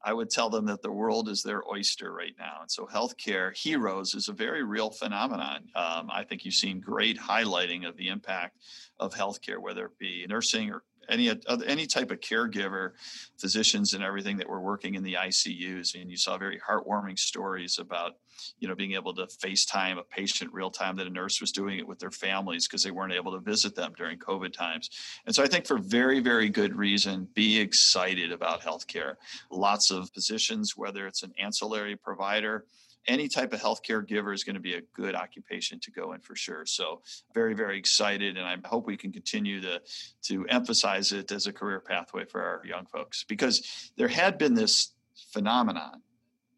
I 0.05 0.13
would 0.13 0.31
tell 0.31 0.51
them 0.51 0.67
that 0.67 0.83
the 0.83 0.91
world 0.91 1.29
is 1.29 1.43
their 1.43 1.63
oyster 1.71 2.13
right 2.13 2.35
now. 2.39 2.59
And 2.61 2.71
so, 2.71 2.87
healthcare 2.87 3.57
heroes 3.57 4.15
is 4.15 4.29
a 4.29 4.33
very 4.33 4.63
real 4.63 4.91
phenomenon. 4.91 5.69
Um, 5.75 6.11
I 6.11 6.25
think 6.25 6.45
you've 6.45 6.55
seen 6.55 6.81
great 6.81 7.19
highlighting 7.19 7.89
of 7.89 7.97
the 7.97 8.09
impact 8.09 8.59
of 8.99 9.15
healthcare, 9.15 9.59
whether 9.59 9.87
it 9.87 9.99
be 9.99 10.27
nursing 10.29 10.71
or 10.71 10.83
any 11.09 11.31
uh, 11.31 11.59
any 11.67 11.87
type 11.87 12.11
of 12.11 12.21
caregiver, 12.21 12.93
physicians 13.39 13.95
and 13.95 14.03
everything 14.03 14.37
that 14.39 14.49
were 14.49 14.61
working 14.61 14.95
in 14.95 15.03
the 15.03 15.15
ICUs, 15.15 16.01
and 16.01 16.11
you 16.11 16.17
saw 16.17 16.39
very 16.39 16.61
heartwarming 16.61 17.19
stories 17.19 17.79
about 17.79 18.17
you 18.59 18.69
know 18.69 18.75
being 18.75 18.93
able 18.93 19.15
to 19.15 19.27
FaceTime 19.27 19.99
a 19.99 20.03
patient 20.03 20.53
real 20.53 20.71
time 20.71 20.97
that 20.97 21.07
a 21.07 21.11
nurse 21.11 21.41
was 21.41 21.53
doing 21.53 21.79
it 21.79 21.87
with 21.87 21.99
their 21.99 22.11
families 22.11 22.67
because 22.67 22.83
they 22.83 22.91
weren't 22.91 23.13
able 23.13 23.33
to 23.33 23.41
visit 23.41 23.75
them 23.75 23.93
during 23.97 24.19
COVID 24.19 24.53
times. 24.53 24.91
And 25.27 25.35
so 25.35 25.43
I 25.43 25.47
think 25.47 25.67
for 25.67 25.79
very 25.79 26.21
very 26.21 26.49
good 26.49 26.77
reason, 26.77 27.29
be 27.35 27.59
excited 27.59 28.33
about 28.33 28.63
healthcare. 28.63 29.17
Lots 29.51 29.91
of 29.91 30.13
positions, 30.13 30.77
whether 30.77 31.07
it's 31.07 31.23
an 31.23 31.33
ancillary 31.39 31.97
provider 31.97 32.65
any 33.07 33.29
type 33.29 33.53
of 33.53 33.61
healthcare 33.61 34.07
giver 34.07 34.33
is 34.33 34.45
going 34.45 34.55
to 34.55 34.61
be 34.61 34.75
a 34.75 34.81
good 34.95 35.15
occupation 35.15 35.79
to 35.81 35.91
go 35.91 36.13
in 36.13 36.21
for 36.21 36.35
sure. 36.35 36.65
So 36.67 37.03
very, 37.35 37.55
very 37.55 37.79
excited. 37.79 38.37
And 38.37 38.47
I 38.47 38.57
hope 38.67 38.87
we 38.87 38.97
can 38.97 39.13
continue 39.13 39.61
to, 39.61 39.81
to 40.25 40.47
emphasize 40.49 41.13
it 41.13 41.31
as 41.33 41.47
a 41.47 41.53
career 41.53 41.81
pathway 41.81 42.25
for 42.25 42.43
our 42.43 42.63
young 42.67 42.87
folks 42.87 43.25
because 43.25 43.93
there 43.97 44.09
had 44.09 44.39
been 44.39 44.55
this 44.55 44.95
phenomenon 45.33 46.03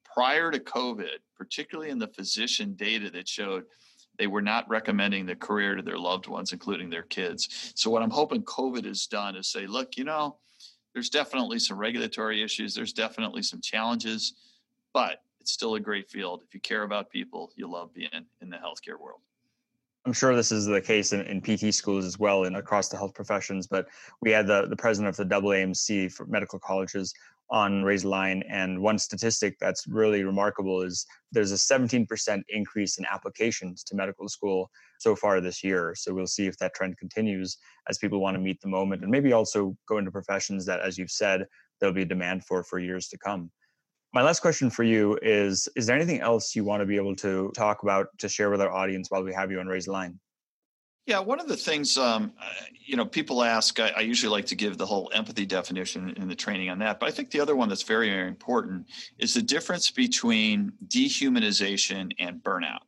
prior 0.04 0.50
to 0.50 0.58
COVID, 0.58 1.18
particularly 1.36 1.90
in 1.90 1.98
the 1.98 2.08
physician 2.08 2.74
data 2.74 3.10
that 3.10 3.28
showed 3.28 3.64
They 4.18 4.26
were 4.26 4.42
not 4.42 4.66
recommending 4.68 5.26
the 5.26 5.36
career 5.36 5.74
to 5.74 5.82
their 5.82 5.98
loved 5.98 6.26
ones, 6.26 6.52
including 6.52 6.88
their 6.88 7.02
kids. 7.02 7.72
So, 7.74 7.90
what 7.90 8.02
I'm 8.02 8.10
hoping 8.10 8.42
COVID 8.44 8.86
has 8.86 9.06
done 9.06 9.36
is 9.36 9.46
say, 9.46 9.66
look, 9.66 9.98
you 9.98 10.04
know, 10.04 10.38
there's 10.94 11.10
definitely 11.10 11.58
some 11.58 11.76
regulatory 11.76 12.42
issues, 12.42 12.74
there's 12.74 12.94
definitely 12.94 13.42
some 13.42 13.60
challenges, 13.60 14.32
but 14.94 15.20
it's 15.46 15.52
still 15.52 15.76
a 15.76 15.80
great 15.80 16.10
field. 16.10 16.42
If 16.44 16.52
you 16.54 16.60
care 16.60 16.82
about 16.82 17.08
people, 17.08 17.52
you 17.54 17.70
love 17.70 17.94
being 17.94 18.10
in 18.42 18.50
the 18.50 18.56
healthcare 18.56 18.98
world. 18.98 19.20
I'm 20.04 20.12
sure 20.12 20.34
this 20.34 20.50
is 20.50 20.66
the 20.66 20.80
case 20.80 21.12
in, 21.12 21.20
in, 21.20 21.40
PT 21.40 21.72
schools 21.72 22.04
as 22.04 22.18
well 22.18 22.46
and 22.46 22.56
across 22.56 22.88
the 22.88 22.96
health 22.96 23.14
professions. 23.14 23.68
But 23.68 23.86
we 24.20 24.32
had 24.32 24.48
the, 24.48 24.66
the 24.66 24.74
president 24.74 25.16
of 25.16 25.28
the 25.28 25.36
AAMC 25.36 26.10
for 26.12 26.26
medical 26.26 26.58
colleges 26.58 27.14
on 27.48 27.84
Raise 27.84 28.04
Line. 28.04 28.42
And 28.50 28.82
one 28.82 28.98
statistic 28.98 29.56
that's 29.60 29.86
really 29.86 30.24
remarkable 30.24 30.82
is 30.82 31.06
there's 31.30 31.52
a 31.52 31.54
17% 31.54 32.42
increase 32.48 32.98
in 32.98 33.06
applications 33.06 33.84
to 33.84 33.94
medical 33.94 34.28
school 34.28 34.68
so 34.98 35.14
far 35.14 35.40
this 35.40 35.62
year. 35.62 35.94
So 35.96 36.12
we'll 36.12 36.26
see 36.26 36.48
if 36.48 36.58
that 36.58 36.74
trend 36.74 36.98
continues 36.98 37.56
as 37.88 37.98
people 37.98 38.20
want 38.20 38.34
to 38.34 38.40
meet 38.40 38.60
the 38.60 38.68
moment 38.68 39.02
and 39.02 39.12
maybe 39.12 39.32
also 39.32 39.76
go 39.88 39.98
into 39.98 40.10
professions 40.10 40.66
that, 40.66 40.80
as 40.80 40.98
you've 40.98 41.12
said, 41.12 41.46
there'll 41.78 41.94
be 41.94 42.04
demand 42.04 42.44
for 42.44 42.64
for 42.64 42.80
years 42.80 43.06
to 43.10 43.18
come. 43.18 43.52
My 44.16 44.22
last 44.22 44.40
question 44.40 44.70
for 44.70 44.82
you 44.82 45.18
is 45.20 45.68
Is 45.76 45.84
there 45.84 45.94
anything 45.94 46.22
else 46.22 46.56
you 46.56 46.64
want 46.64 46.80
to 46.80 46.86
be 46.86 46.96
able 46.96 47.14
to 47.16 47.52
talk 47.54 47.82
about 47.82 48.06
to 48.16 48.30
share 48.30 48.48
with 48.48 48.62
our 48.62 48.72
audience 48.72 49.10
while 49.10 49.22
we 49.22 49.34
have 49.34 49.50
you 49.50 49.60
on 49.60 49.66
Raise 49.66 49.86
Line? 49.86 50.18
Yeah, 51.04 51.18
one 51.18 51.38
of 51.38 51.48
the 51.48 51.56
things, 51.56 51.98
um, 51.98 52.32
you 52.72 52.96
know, 52.96 53.04
people 53.04 53.42
ask, 53.42 53.78
I, 53.78 53.92
I, 53.94 54.00
usually 54.00 54.30
like 54.30 54.46
to 54.46 54.54
give 54.54 54.78
the 54.78 54.86
whole 54.86 55.10
empathy 55.12 55.44
definition 55.44 56.14
in 56.16 56.28
the 56.28 56.34
training 56.34 56.70
on 56.70 56.78
that. 56.78 56.98
But 56.98 57.10
I 57.10 57.12
think 57.12 57.30
the 57.30 57.40
other 57.40 57.54
one 57.54 57.68
that's 57.68 57.82
very, 57.82 58.08
very 58.08 58.26
important 58.26 58.86
is 59.18 59.34
the 59.34 59.42
difference 59.42 59.90
between 59.90 60.72
dehumanization 60.88 62.10
and 62.18 62.42
burnout. 62.42 62.84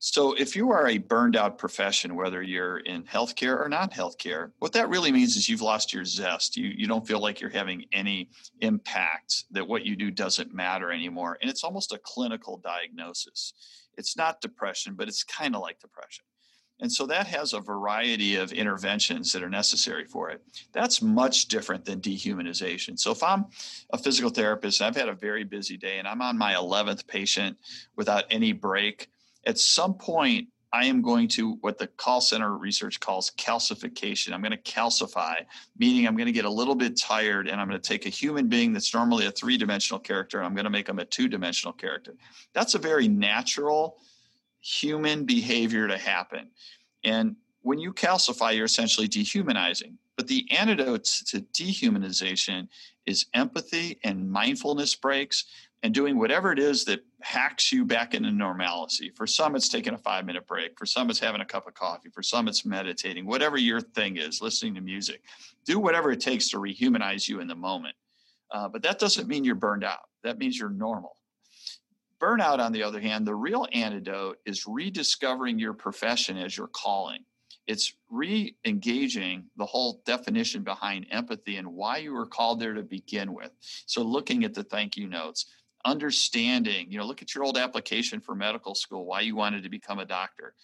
So 0.00 0.32
if 0.34 0.54
you 0.54 0.70
are 0.70 0.86
a 0.86 0.98
burned 0.98 1.34
out 1.34 1.58
profession, 1.58 2.14
whether 2.14 2.40
you're 2.40 2.78
in 2.78 3.02
healthcare 3.02 3.60
or 3.60 3.68
not 3.68 3.92
healthcare, 3.92 4.52
what 4.60 4.72
that 4.74 4.88
really 4.88 5.10
means 5.10 5.36
is 5.36 5.48
you've 5.48 5.60
lost 5.60 5.92
your 5.92 6.04
zest. 6.04 6.56
You, 6.56 6.68
you 6.68 6.86
don't 6.86 7.06
feel 7.06 7.20
like 7.20 7.40
you're 7.40 7.50
having 7.50 7.84
any 7.92 8.30
impact, 8.60 9.44
that 9.50 9.66
what 9.66 9.84
you 9.84 9.96
do 9.96 10.12
doesn't 10.12 10.54
matter 10.54 10.92
anymore. 10.92 11.36
And 11.40 11.50
it's 11.50 11.64
almost 11.64 11.92
a 11.92 11.98
clinical 11.98 12.58
diagnosis. 12.58 13.52
It's 13.96 14.16
not 14.16 14.40
depression, 14.40 14.94
but 14.94 15.08
it's 15.08 15.24
kind 15.24 15.56
of 15.56 15.62
like 15.62 15.80
depression. 15.80 16.24
And 16.80 16.92
so 16.92 17.06
that 17.06 17.26
has 17.26 17.52
a 17.52 17.60
variety 17.60 18.36
of 18.36 18.52
interventions 18.52 19.32
that 19.32 19.42
are 19.42 19.50
necessary 19.50 20.04
for 20.04 20.30
it. 20.30 20.40
That's 20.72 21.02
much 21.02 21.46
different 21.46 21.84
than 21.84 22.00
dehumanization. 22.00 22.96
So 23.00 23.10
if 23.10 23.20
I'm 23.20 23.46
a 23.90 23.98
physical 23.98 24.30
therapist, 24.30 24.80
I've 24.80 24.94
had 24.94 25.08
a 25.08 25.14
very 25.14 25.42
busy 25.42 25.76
day 25.76 25.98
and 25.98 26.06
I'm 26.06 26.22
on 26.22 26.38
my 26.38 26.54
11th 26.54 27.08
patient 27.08 27.56
without 27.96 28.26
any 28.30 28.52
break, 28.52 29.08
at 29.48 29.58
some 29.58 29.94
point, 29.94 30.48
I 30.70 30.84
am 30.84 31.00
going 31.00 31.28
to 31.28 31.52
what 31.62 31.78
the 31.78 31.86
call 31.86 32.20
center 32.20 32.56
research 32.56 33.00
calls 33.00 33.32
calcification. 33.38 34.34
I'm 34.34 34.42
going 34.42 34.52
to 34.52 34.58
calcify, 34.58 35.36
meaning 35.78 36.06
I'm 36.06 36.14
going 36.14 36.26
to 36.26 36.32
get 36.32 36.44
a 36.44 36.50
little 36.50 36.74
bit 36.74 36.98
tired 36.98 37.48
and 37.48 37.58
I'm 37.58 37.66
going 37.66 37.80
to 37.80 37.88
take 37.88 38.04
a 38.04 38.10
human 38.10 38.48
being 38.48 38.74
that's 38.74 38.92
normally 38.92 39.24
a 39.24 39.30
three 39.30 39.56
dimensional 39.56 39.98
character 39.98 40.36
and 40.36 40.46
I'm 40.46 40.54
going 40.54 40.64
to 40.64 40.70
make 40.70 40.84
them 40.84 40.98
a 40.98 41.06
two 41.06 41.26
dimensional 41.26 41.72
character. 41.72 42.14
That's 42.52 42.74
a 42.74 42.78
very 42.78 43.08
natural 43.08 43.96
human 44.60 45.24
behavior 45.24 45.88
to 45.88 45.96
happen. 45.96 46.50
And 47.02 47.36
when 47.62 47.78
you 47.78 47.94
calcify, 47.94 48.54
you're 48.54 48.66
essentially 48.66 49.08
dehumanizing. 49.08 49.96
But 50.16 50.26
the 50.26 50.46
antidote 50.50 51.04
to 51.28 51.40
dehumanization 51.40 52.68
is 53.06 53.26
empathy 53.32 53.98
and 54.04 54.30
mindfulness 54.30 54.94
breaks 54.94 55.46
and 55.82 55.94
doing 55.94 56.18
whatever 56.18 56.52
it 56.52 56.58
is 56.58 56.84
that 56.84 57.00
hacks 57.20 57.72
you 57.72 57.84
back 57.84 58.14
into 58.14 58.30
normalcy. 58.30 59.10
For 59.10 59.26
some, 59.26 59.56
it's 59.56 59.68
taking 59.68 59.94
a 59.94 59.98
five 59.98 60.24
minute 60.24 60.46
break. 60.46 60.78
For 60.78 60.86
some, 60.86 61.10
it's 61.10 61.18
having 61.18 61.40
a 61.40 61.46
cup 61.46 61.66
of 61.66 61.74
coffee. 61.74 62.10
For 62.10 62.22
some, 62.22 62.48
it's 62.48 62.64
meditating. 62.64 63.26
Whatever 63.26 63.56
your 63.56 63.80
thing 63.80 64.16
is, 64.16 64.40
listening 64.40 64.74
to 64.76 64.80
music. 64.80 65.22
Do 65.64 65.78
whatever 65.78 66.12
it 66.12 66.20
takes 66.20 66.48
to 66.50 66.58
rehumanize 66.58 67.28
you 67.28 67.40
in 67.40 67.48
the 67.48 67.54
moment. 67.54 67.96
Uh, 68.50 68.68
but 68.68 68.82
that 68.82 68.98
doesn't 68.98 69.28
mean 69.28 69.44
you're 69.44 69.54
burned 69.54 69.84
out. 69.84 70.08
That 70.22 70.38
means 70.38 70.58
you're 70.58 70.70
normal. 70.70 71.16
Burnout, 72.20 72.58
on 72.58 72.72
the 72.72 72.82
other 72.82 73.00
hand, 73.00 73.26
the 73.26 73.34
real 73.34 73.66
antidote 73.72 74.38
is 74.44 74.66
rediscovering 74.66 75.58
your 75.58 75.72
profession 75.72 76.36
as 76.36 76.56
your 76.56 76.66
calling. 76.68 77.24
It's 77.66 77.92
re 78.10 78.56
engaging 78.64 79.44
the 79.56 79.66
whole 79.66 80.02
definition 80.06 80.62
behind 80.62 81.06
empathy 81.10 81.56
and 81.56 81.68
why 81.68 81.98
you 81.98 82.14
were 82.14 82.26
called 82.26 82.60
there 82.60 82.72
to 82.72 82.82
begin 82.82 83.34
with. 83.34 83.52
So, 83.86 84.02
looking 84.02 84.44
at 84.44 84.54
the 84.54 84.64
thank 84.64 84.96
you 84.96 85.06
notes, 85.06 85.46
understanding, 85.84 86.90
you 86.90 86.98
know, 86.98 87.06
look 87.06 87.22
at 87.22 87.34
your 87.34 87.44
old 87.44 87.56
application 87.56 88.20
for 88.20 88.34
medical 88.34 88.74
school, 88.74 89.04
why 89.04 89.20
you 89.20 89.36
wanted 89.36 89.62
to 89.62 89.68
become 89.68 89.98
a 89.98 90.04
doctor. 90.04 90.54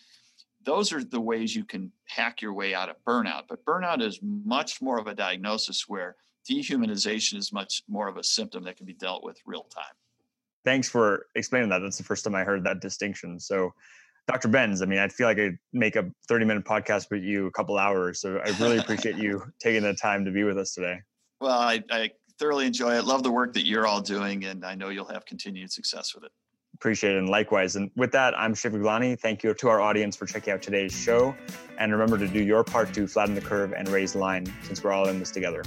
Those 0.65 0.93
are 0.93 1.05
the 1.05 1.21
ways 1.21 1.55
you 1.55 1.65
can 1.65 1.93
hack 2.07 2.41
your 2.41 2.55
way 2.55 2.75
out 2.75 2.89
of 2.89 2.97
burnout. 3.07 3.43
But 3.49 3.65
burnout 3.65 4.01
is 4.01 4.19
much 4.23 4.81
more 4.81 4.99
of 4.99 5.07
a 5.07 5.15
diagnosis 5.15 5.89
where 5.89 6.17
dehumanization 6.49 7.37
is 7.37 7.53
much 7.53 7.83
more 7.89 8.09
of 8.09 8.17
a 8.17 8.25
symptom 8.25 8.65
that 8.65 8.77
can 8.77 8.87
be 8.87 8.95
dealt 8.95 9.25
with 9.25 9.39
real 9.47 9.65
time 9.65 9.95
thanks 10.65 10.89
for 10.89 11.27
explaining 11.35 11.69
that. 11.69 11.81
That's 11.81 11.99
the 11.99 12.05
first 12.05 12.25
time 12.25 12.35
I 12.35 12.45
heard 12.45 12.65
that 12.65 12.81
distinction. 12.81 13.39
So, 13.39 13.75
Dr. 14.27 14.49
Benz, 14.49 14.81
I 14.81 14.87
mean, 14.87 14.99
I 14.99 15.09
feel 15.09 15.27
like 15.27 15.39
I 15.39 15.51
make 15.73 15.97
a 15.97 16.11
30 16.29 16.47
minute 16.47 16.65
podcast 16.65 17.11
with 17.11 17.23
you 17.23 17.47
a 17.47 17.51
couple 17.51 17.79
hours. 17.79 18.21
So 18.21 18.41
I 18.45 18.57
really 18.59 18.79
appreciate 18.79 19.17
you 19.23 19.43
taking 19.61 19.83
the 19.83 19.95
time 19.95 20.25
to 20.25 20.31
be 20.31 20.45
with 20.45 20.57
us 20.57 20.73
today. 20.73 21.01
Well, 21.41 21.59
I, 21.59 21.83
I 21.91 22.11
thoroughly 22.39 22.67
enjoy 22.67 22.97
it. 22.97 23.05
Love 23.05 23.23
the 23.23 23.31
work 23.31 23.53
that 23.55 23.67
you're 23.67 23.87
all 23.87 24.01
doing, 24.01 24.45
and 24.45 24.65
I 24.65 24.75
know 24.75 24.89
you'll 24.89 25.05
have 25.07 25.25
continued 25.25 25.73
success 25.73 26.15
with 26.15 26.25
it. 26.25 26.33
Appreciate 26.75 27.15
it, 27.15 27.19
and 27.19 27.29
likewise. 27.29 27.77
And 27.77 27.91
with 27.97 28.11
that, 28.13 28.37
I'm 28.37 28.53
Shiv 28.53 28.73
Gaglani. 28.73 29.19
Thank 29.19 29.45
you 29.45 29.55
to 29.55 29.69
our 29.69 29.81
audience 29.81 30.17
for 30.17 30.27
checking 30.27 30.53
out 30.53 30.61
today's 30.61 30.93
show. 30.93 31.35
And 31.79 31.93
remember 31.93 32.19
to 32.19 32.27
do 32.27 32.43
your 32.43 32.65
part 32.65 32.93
to 32.95 33.07
flatten 33.07 33.35
the 33.35 33.41
curve 33.41 33.73
and 33.73 33.89
raise 33.89 34.13
the 34.13 34.19
line 34.19 34.53
since 34.63 34.83
we're 34.83 34.93
all 34.93 35.09
in 35.09 35.21
this 35.21 35.31
together. 35.31 35.63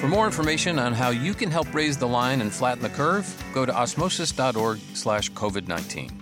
For 0.00 0.08
more 0.08 0.26
information 0.26 0.80
on 0.80 0.92
how 0.92 1.10
you 1.10 1.32
can 1.32 1.48
help 1.48 1.72
raise 1.72 1.96
the 1.96 2.08
line 2.08 2.40
and 2.40 2.52
flatten 2.52 2.82
the 2.82 2.88
curve, 2.88 3.40
go 3.54 3.64
to 3.64 3.72
osmosis.org 3.72 4.80
slash 4.94 5.30
COVID-19. 5.30 6.21